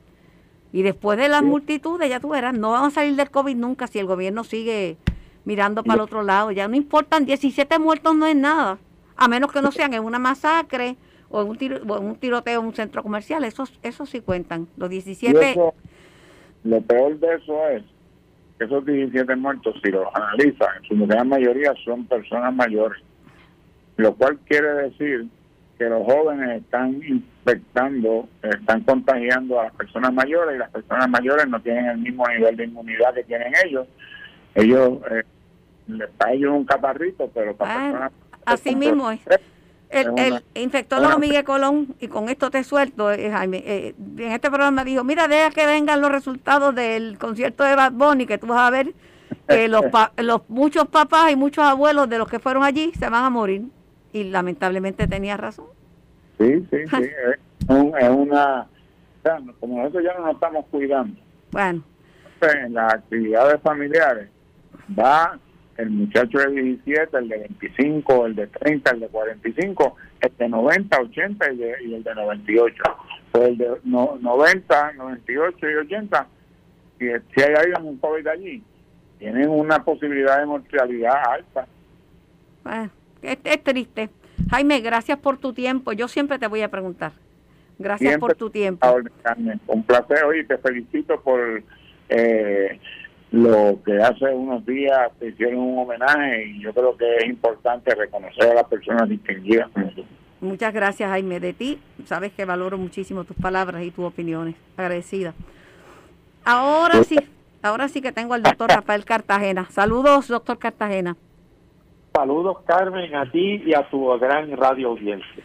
[0.74, 3.86] Y después de las multitudes, ya tú verás, no vamos a salir del COVID nunca
[3.86, 4.98] si el gobierno sigue
[5.46, 6.50] mirando para el otro lado.
[6.50, 8.80] Ya no importan, 17 muertos no es nada,
[9.16, 10.96] a menos que no sean en una masacre
[11.30, 13.44] o en un, tiro, un tiroteo en un centro comercial.
[13.44, 14.68] Esos, eso sí cuentan.
[14.76, 15.56] Los 17...
[16.64, 17.84] lo peor de eso es
[18.58, 23.00] que esos 17 muertos, si los analizan, en su gran mayoría son personas mayores.
[23.98, 25.28] Lo cual quiere decir
[25.84, 31.48] que los jóvenes están infectando, están contagiando a las personas mayores y las personas mayores
[31.48, 33.88] no tienen el mismo nivel de inmunidad que tienen ellos.
[34.56, 35.24] Ellos, eh,
[35.88, 38.12] les ellos un catarrito, pero para ah, personas...
[38.46, 39.22] Así mismo es.
[39.90, 44.50] El, el infectólogo Miguel Colón, y con esto te suelto, eh, Jaime, eh, en este
[44.50, 48.48] programa dijo, mira, deja que vengan los resultados del concierto de Bad Bunny, que tú
[48.48, 48.94] vas a ver
[49.48, 49.84] que los,
[50.18, 53.66] los muchos papás y muchos abuelos de los que fueron allí se van a morir
[54.14, 55.73] y lamentablemente tenía razón.
[56.38, 57.04] Sí, sí, sí.
[57.04, 58.68] es, una.
[59.60, 61.20] como nosotros ya no nos estamos cuidando.
[61.52, 61.84] Bueno.
[62.42, 64.28] En las actividades familiares
[65.00, 65.40] va
[65.78, 70.50] el muchacho de 17, el de 25, el de 30, el de 45, el de
[70.50, 71.62] 90, 80 y,
[71.94, 72.84] el de 98.
[73.32, 76.28] Pues el de 90, 98 y 80,
[77.00, 78.62] si, si hay un COVID allí,
[79.20, 81.66] tienen una posibilidad de mortalidad alta.
[82.64, 84.10] Bueno es, triste.
[84.50, 85.94] Jaime, gracias por tu tiempo.
[85.94, 87.14] Yo siempre te voy a preguntar.
[87.80, 88.88] Gracias por tu tiempo.
[89.68, 90.24] Un placer.
[90.26, 91.64] Oye, te felicito por
[92.10, 92.80] eh,
[93.32, 97.94] lo que hace unos días te hicieron un homenaje y yo creo que es importante
[97.96, 100.06] reconocer a las personas distinguidas como tú.
[100.42, 101.40] Muchas gracias, Jaime.
[101.40, 104.56] De ti, sabes que valoro muchísimo tus palabras y tus opiniones.
[104.78, 105.34] Agradecida.
[106.44, 107.18] Ahora sí,
[107.62, 109.68] ahora sí que tengo al doctor Rafael Cartagena.
[109.70, 111.16] Saludos, doctor Cartagena.
[112.14, 115.44] Saludos, Carmen, a ti y a tu gran radio audiencia.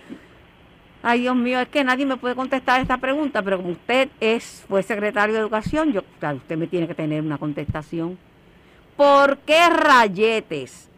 [1.02, 4.66] Ay, Dios mío, es que nadie me puede contestar esta pregunta, pero como usted es
[4.68, 8.18] fue secretario de Educación, yo, claro, usted me tiene que tener una contestación.
[8.96, 10.90] ¿Por qué rayetes?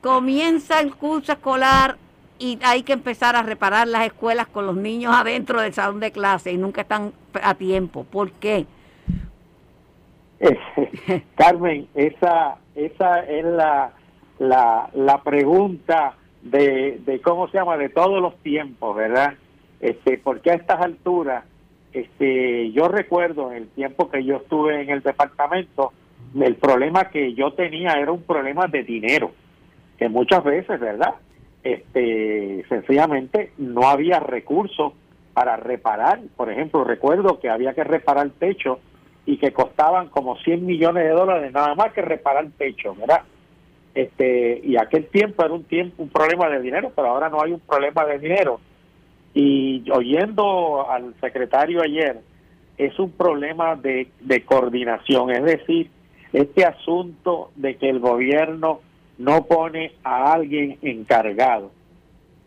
[0.00, 1.96] Comienza el curso escolar
[2.38, 6.10] y hay que empezar a reparar las escuelas con los niños adentro del salón de
[6.10, 8.04] clase y nunca están a tiempo.
[8.04, 8.66] ¿Por qué?
[11.36, 13.92] Carmen, esa, esa es la
[14.38, 19.34] la, la pregunta de, de cómo se llama de todos los tiempos, ¿verdad?
[19.80, 21.44] Este, porque a estas alturas,
[21.92, 25.92] este, yo recuerdo en el tiempo que yo estuve en el departamento,
[26.38, 29.32] el problema que yo tenía era un problema de dinero,
[29.98, 31.14] que muchas veces, ¿verdad?
[31.62, 34.92] Este, sencillamente no había recursos
[35.32, 36.20] para reparar.
[36.36, 38.78] Por ejemplo, recuerdo que había que reparar techo
[39.24, 43.22] y que costaban como 100 millones de dólares nada más que reparar techo, ¿verdad?
[43.96, 47.52] Este y aquel tiempo era un tiempo un problema de dinero pero ahora no hay
[47.52, 48.60] un problema de dinero.
[49.34, 52.20] Y oyendo al secretario ayer
[52.78, 55.90] es un problema de, de coordinación es decir
[56.32, 58.80] este asunto de que el gobierno
[59.18, 61.70] no pone a alguien encargado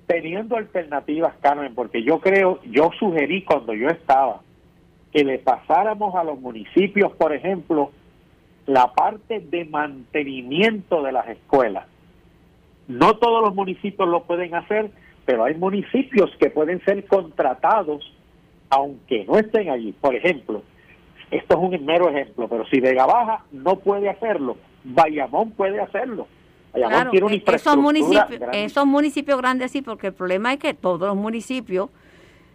[0.10, 4.42] teniendo alternativas, Carmen, porque yo creo, yo sugerí cuando yo estaba
[5.14, 7.92] que le pasáramos a los municipios, por ejemplo,
[8.70, 11.88] la parte de mantenimiento de las escuelas.
[12.88, 14.92] No todos los municipios lo pueden hacer,
[15.26, 18.14] pero hay municipios que pueden ser contratados
[18.70, 19.92] aunque no estén allí.
[19.94, 20.62] Por ejemplo,
[21.32, 26.28] esto es un mero ejemplo, pero si Vega Baja no puede hacerlo, Bayamón puede hacerlo.
[26.72, 30.76] Bayamón tiene una e-, esos municipios, esos municipios grandes sí, porque el problema es que
[30.76, 31.90] todos los municipios,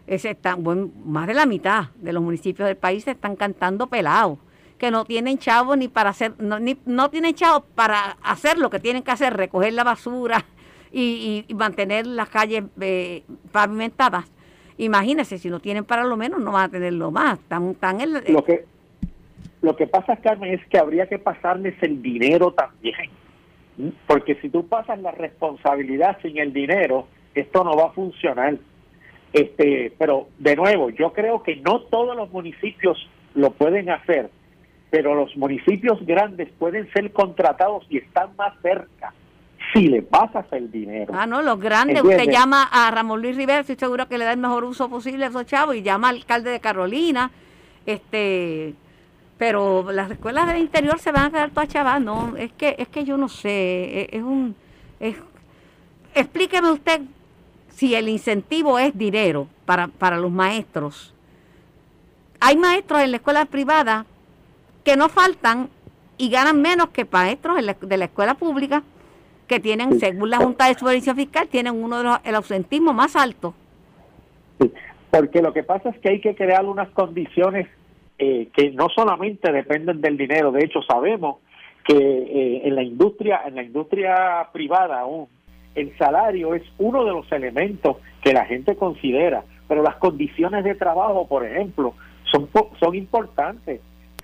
[0.07, 4.39] están, bueno, más de la mitad de los municipios del país se están cantando pelados,
[4.79, 8.71] que no tienen chavos ni para hacer, no, ni, no tienen chavos para hacer lo
[8.71, 10.45] que tienen que hacer, recoger la basura
[10.93, 13.23] y, mantener las calles eh,
[13.53, 14.31] pavimentadas.
[14.77, 17.39] Imagínense, si no tienen para lo menos, no van a tenerlo más.
[17.49, 18.65] Tan, tan el, lo, que,
[19.63, 23.11] lo que pasa, Carmen, es que habría que pasarles el dinero también.
[24.07, 28.57] Porque si tú pasas la responsabilidad sin el dinero, esto no va a funcionar.
[29.33, 34.31] Este, pero de nuevo, yo creo que no todos los municipios lo pueden hacer,
[34.95, 39.13] pero los municipios grandes pueden ser contratados y están más cerca
[39.73, 41.13] si le pasas el dinero.
[41.17, 44.31] Ah, no, los grandes, usted llama a Ramón Luis Rivera, estoy seguro que le da
[44.31, 47.33] el mejor uso posible a esos chavos y llama al alcalde de Carolina,
[47.87, 48.75] este,
[49.37, 52.87] pero las escuelas del interior se van a quedar todas chavas, no, es que, es
[52.87, 54.55] que yo no sé, es, un,
[55.01, 55.17] es,
[56.15, 57.01] explíqueme usted
[57.71, 61.13] si el incentivo es dinero para, para los maestros.
[62.39, 64.07] Hay maestros en la escuela privada
[64.85, 65.69] que no faltan
[66.17, 68.83] y ganan menos que maestros de la escuela pública
[69.47, 73.17] que tienen, según la Junta de Supervisión Fiscal, tienen uno de los, el ausentismo más
[73.17, 73.55] alto.
[75.11, 77.69] porque lo que pasa es que hay que crear unas condiciones
[78.19, 81.37] eh, que no solamente dependen del dinero, de hecho sabemos
[81.85, 85.29] que eh, en la industria, en la industria privada aún,
[85.75, 90.75] el salario es uno de los elementos que la gente considera, pero las condiciones de
[90.75, 91.95] trabajo, por ejemplo,
[92.31, 92.49] son,
[92.81, 93.81] son importantes.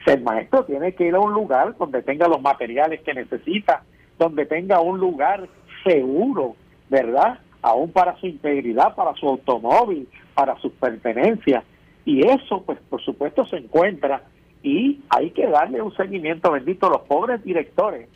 [0.06, 3.82] El maestro tiene que ir a un lugar donde tenga los materiales que necesita,
[4.18, 5.48] donde tenga un lugar
[5.84, 6.56] seguro,
[6.88, 7.38] ¿verdad?
[7.62, 11.64] Aún para su integridad, para su automóvil, para sus pertenencias.
[12.04, 14.22] Y eso, pues, por supuesto, se encuentra
[14.62, 16.88] y hay que darle un seguimiento bendito.
[16.88, 18.08] Los pobres directores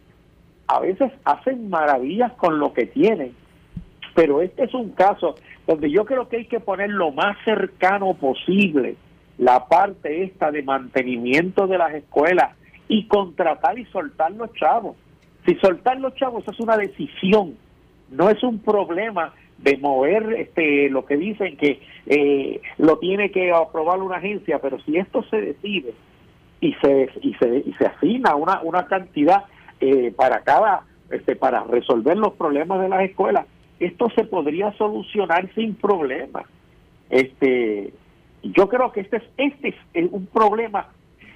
[0.67, 3.35] a veces hacen maravillas con lo que tienen,
[4.15, 5.35] pero este es un caso
[5.67, 8.97] donde yo creo que hay que poner lo más cercano posible
[9.39, 12.57] la parte esta de mantenimiento de las escuelas
[12.89, 14.97] y contratar y soltar los chavos.
[15.47, 17.57] Si soltar los chavos es una decisión,
[18.11, 23.53] no es un problema de mover este lo que dicen que eh, lo tiene que
[23.53, 25.95] aprobar una agencia, pero si esto se decide
[26.61, 29.45] y se y se, y se asigna una una cantidad
[29.81, 33.47] eh, para cada este para resolver los problemas de las escuelas,
[33.81, 36.45] esto se podría solucionar sin problema.
[37.11, 37.93] Este
[38.53, 40.89] yo creo que este es este es un problema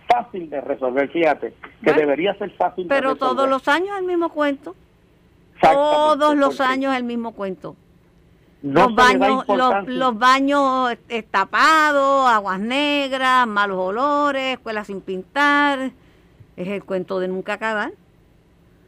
[0.09, 1.55] fácil de resolver, fíjate,
[1.85, 4.75] que debería ser fácil Pero todos los años el mismo cuento.
[5.61, 7.77] Todos los años el mismo cuento.
[8.63, 9.45] los baños,
[9.87, 10.97] los, baños
[11.31, 15.91] tapados, aguas negras, malos olores, escuelas sin pintar,
[16.57, 17.93] es el cuento de nunca acabar.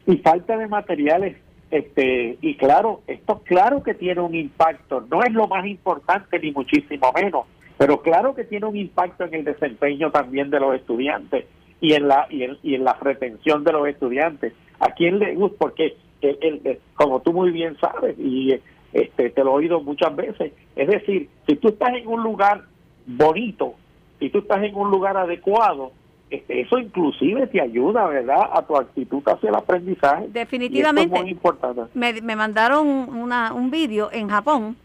[0.07, 1.37] Y falta de materiales,
[1.69, 6.51] este, y claro, esto claro que tiene un impacto, no es lo más importante ni
[6.51, 7.45] muchísimo menos,
[7.81, 11.45] pero claro que tiene un impacto en el desempeño también de los estudiantes
[11.79, 14.53] y en la y en, la retención de los estudiantes.
[14.79, 15.57] ¿A quién le gusta?
[15.57, 18.53] Porque, el, como tú muy bien sabes, y
[18.93, 22.65] este, te lo he oído muchas veces, es decir, si tú estás en un lugar
[23.07, 23.73] bonito,
[24.19, 25.91] si tú estás en un lugar adecuado,
[26.29, 30.27] este, eso inclusive te ayuda, ¿verdad?, a tu actitud hacia el aprendizaje.
[30.27, 31.19] Definitivamente.
[31.19, 31.81] muy importante.
[31.95, 34.77] Me, me mandaron una, un vídeo en Japón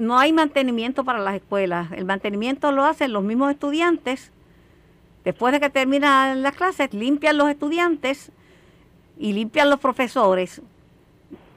[0.00, 1.92] no hay mantenimiento para las escuelas.
[1.92, 4.32] El mantenimiento lo hacen los mismos estudiantes.
[5.24, 8.32] Después de que terminan las clases, limpian los estudiantes
[9.18, 10.62] y limpian los profesores.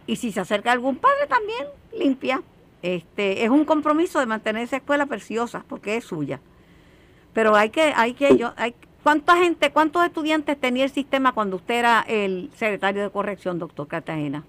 [0.06, 1.68] Y si se acerca algún padre también
[1.98, 2.44] limpia.
[2.82, 6.42] Este, es un compromiso de mantener esa escuela preciosa porque es suya.
[7.32, 11.56] Pero hay que, hay que, yo, hay, ¿cuánta gente, cuántos estudiantes tenía el sistema cuando
[11.56, 14.44] usted era el secretario de corrección, doctor Cartagena?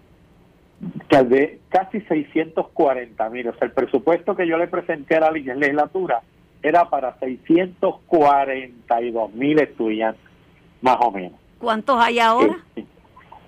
[0.81, 3.49] De casi 640 mil.
[3.49, 6.20] O sea, el presupuesto que yo le presenté a la legislatura
[6.62, 10.22] era para 642 mil estudiantes,
[10.81, 11.39] más o menos.
[11.59, 12.57] ¿Cuántos hay ahora?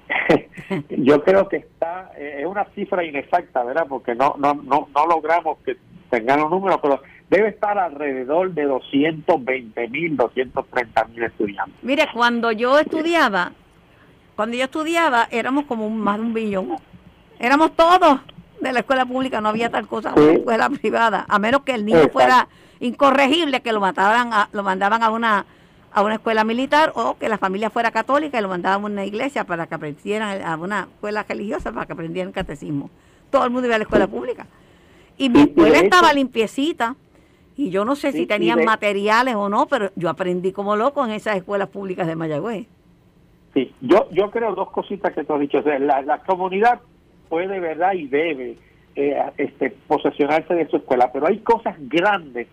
[0.90, 3.86] yo creo que está, eh, es una cifra inexacta, ¿verdad?
[3.88, 5.76] Porque no, no, no, no logramos que
[6.10, 7.00] tengan los números, pero
[7.30, 11.74] debe estar alrededor de 220 mil, 230 mil estudiantes.
[11.82, 13.52] Mire, cuando yo estudiaba,
[14.36, 16.76] cuando yo estudiaba éramos como más de un billón.
[17.38, 18.20] Éramos todos
[18.60, 21.72] de la escuela pública no había tal cosa como la escuela privada, a menos que
[21.72, 22.48] el niño fuera
[22.80, 25.46] incorregible, que lo mataban, lo mandaban a una
[25.92, 29.06] a una escuela militar o que la familia fuera católica y lo mandaban a una
[29.06, 32.90] iglesia para que aprendieran a una escuela religiosa para que aprendieran catecismo.
[33.30, 34.46] Todo el mundo iba a la escuela pública.
[35.16, 36.96] Y mi escuela estaba limpiecita
[37.56, 41.12] y yo no sé si tenían materiales o no, pero yo aprendí como loco en
[41.12, 42.66] esas escuelas públicas de Mayagüez.
[43.54, 45.62] Sí, yo, yo creo dos cositas que tú has dicho.
[45.62, 46.78] la, la comunidad
[47.28, 47.92] puede, ¿verdad?
[47.94, 48.56] Y debe
[48.94, 52.48] eh, este, posesionarse de su escuela, pero hay cosas grandes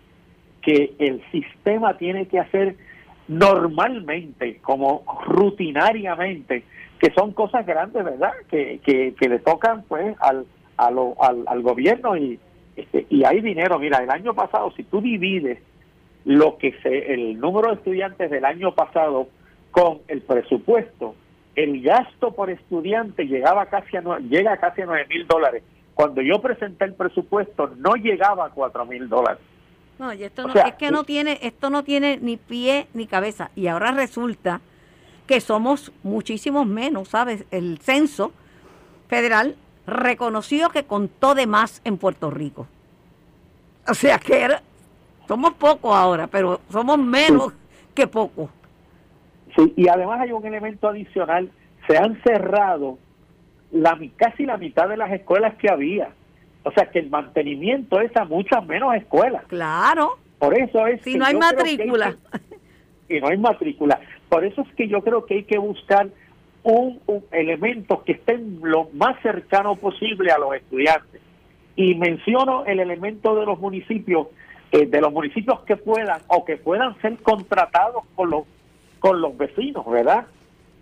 [0.62, 2.76] que el sistema tiene que hacer
[3.28, 6.64] normalmente, como rutinariamente,
[6.98, 8.32] que son cosas grandes, ¿verdad?
[8.50, 10.46] Que, que, que le tocan pues al,
[10.76, 10.94] al,
[11.46, 12.38] al gobierno y,
[12.76, 13.78] este, y hay dinero.
[13.78, 15.58] Mira, el año pasado, si tú divides
[16.24, 19.28] lo que se, el número de estudiantes del año pasado
[19.70, 21.14] con el presupuesto,
[21.54, 25.62] el gasto por estudiante llegaba casi a, llega casi a 9 mil dólares.
[25.94, 29.40] Cuando yo presenté el presupuesto no llegaba a 4 mil dólares.
[29.98, 33.50] No, y esto no, es que no tiene, esto no tiene ni pie ni cabeza.
[33.54, 34.60] Y ahora resulta
[35.26, 37.44] que somos muchísimos menos, ¿sabes?
[37.50, 38.32] El censo
[39.08, 42.66] federal reconoció que contó de más en Puerto Rico.
[43.86, 44.62] O sea que era,
[45.28, 47.52] somos pocos ahora, pero somos menos
[47.94, 48.50] que pocos.
[49.56, 51.50] Sí, y además hay un elemento adicional,
[51.86, 52.98] se han cerrado
[53.72, 56.10] la, casi la mitad de las escuelas que había.
[56.62, 59.44] O sea que el mantenimiento es a muchas menos escuelas.
[59.46, 60.18] Claro.
[60.38, 61.02] Por eso es...
[61.02, 62.16] Si no hay matrícula.
[63.08, 64.00] y no hay matrícula.
[64.28, 66.08] Por eso es que yo creo que hay que buscar
[66.62, 67.00] un,
[67.30, 71.20] elemento que esté lo más cercano posible a los estudiantes.
[71.76, 74.28] Y menciono el elemento de los municipios,
[74.72, 78.44] eh, de los municipios que puedan o que puedan ser contratados con los,
[79.04, 80.24] con los vecinos, ¿verdad?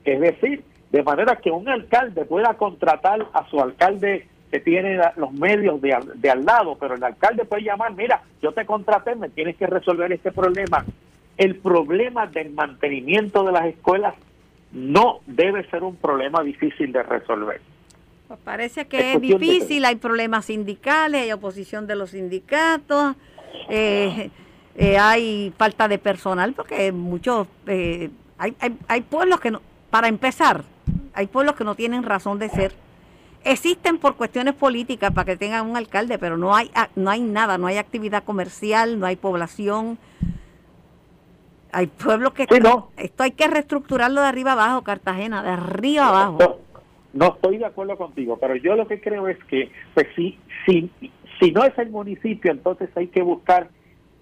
[0.04, 0.62] Es decir,
[0.92, 5.98] de manera que un alcalde pueda contratar a su alcalde que tiene los medios de,
[6.14, 9.66] de al lado, pero el alcalde puede llamar, mira, yo te contraté, me tienes que
[9.66, 10.84] resolver este problema.
[11.36, 14.14] El problema del mantenimiento de las escuelas
[14.70, 17.60] no debe ser un problema difícil de resolver.
[18.28, 23.16] Pues parece que es, difícil, hay problemas sindicales, hay oposición de los sindicatos,
[23.68, 24.30] eh,
[24.76, 29.60] eh, hay falta de personal, porque muchos, eh, hay, hay, hay pueblos que no,
[29.90, 30.64] para empezar,
[31.14, 32.72] hay pueblos que no tienen razón de ser.
[33.44, 37.58] Existen por cuestiones políticas para que tengan un alcalde, pero no hay, no hay nada,
[37.58, 39.98] no hay actividad comercial, no hay población,
[41.72, 42.46] hay pueblos que...
[42.96, 46.60] Esto hay que reestructurarlo de arriba abajo, Cartagena, de arriba abajo.
[47.12, 50.90] No, estoy de acuerdo contigo, pero yo lo que creo es que, pues si, si,
[51.38, 53.68] si no es el municipio, entonces hay que buscar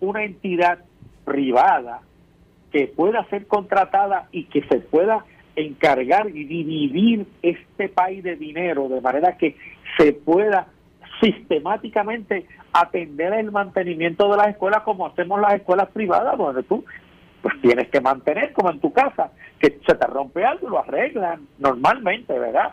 [0.00, 0.80] una entidad
[1.24, 2.00] privada
[2.72, 5.24] que pueda ser contratada y que se pueda
[5.56, 9.56] encargar y dividir este país de dinero de manera que
[9.98, 10.68] se pueda
[11.20, 16.84] sistemáticamente atender el mantenimiento de las escuelas como hacemos las escuelas privadas, donde tú
[17.42, 21.46] pues tienes que mantener como en tu casa, que se te rompe algo, lo arreglan
[21.58, 22.72] normalmente, ¿verdad?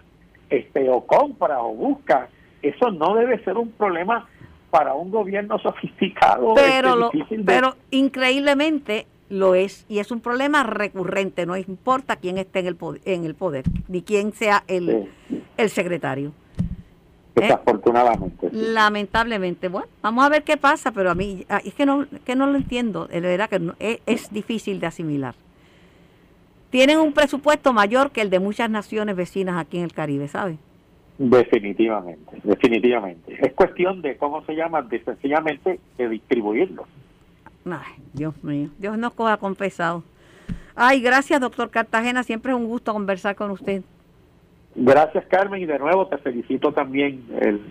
[0.49, 2.27] Este, o compra o busca.
[2.61, 4.27] Eso no debe ser un problema
[4.69, 6.53] para un gobierno sofisticado.
[6.55, 12.59] Pero, este, pero increíblemente lo es y es un problema recurrente, no importa quién esté
[12.59, 15.09] en el poder, en el poder ni quién sea el,
[15.57, 16.31] el secretario.
[17.41, 18.49] Desafortunadamente.
[18.51, 19.67] Lamentablemente.
[19.67, 22.47] Bueno, vamos a ver qué pasa, pero a mí ah, es que no, que no
[22.47, 23.05] lo entiendo.
[23.05, 25.35] De verdad que es, difícil de asimilar.
[26.71, 30.57] Tienen un presupuesto mayor que el de muchas naciones vecinas aquí en el Caribe, ¿sabes?
[31.17, 33.37] Definitivamente, definitivamente.
[33.41, 34.83] Es cuestión de, ¿cómo se llama?
[34.83, 36.85] De sencillamente de distribuirlo.
[37.65, 40.03] Ay, Dios mío, Dios nos coja confesado.
[40.75, 42.23] Ay, gracias, doctor Cartagena.
[42.23, 43.81] Siempre es un gusto conversar con usted.
[44.75, 47.23] Gracias Carmen y de nuevo te felicito también.
[47.41, 47.61] El,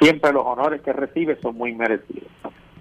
[0.00, 2.30] siempre los honores que recibes son muy merecidos.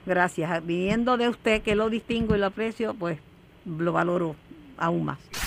[0.06, 0.66] Gracias.
[0.66, 3.18] Viniendo de usted que lo distingo y lo aprecio, pues
[3.66, 4.36] lo valoro
[4.78, 5.47] aún más.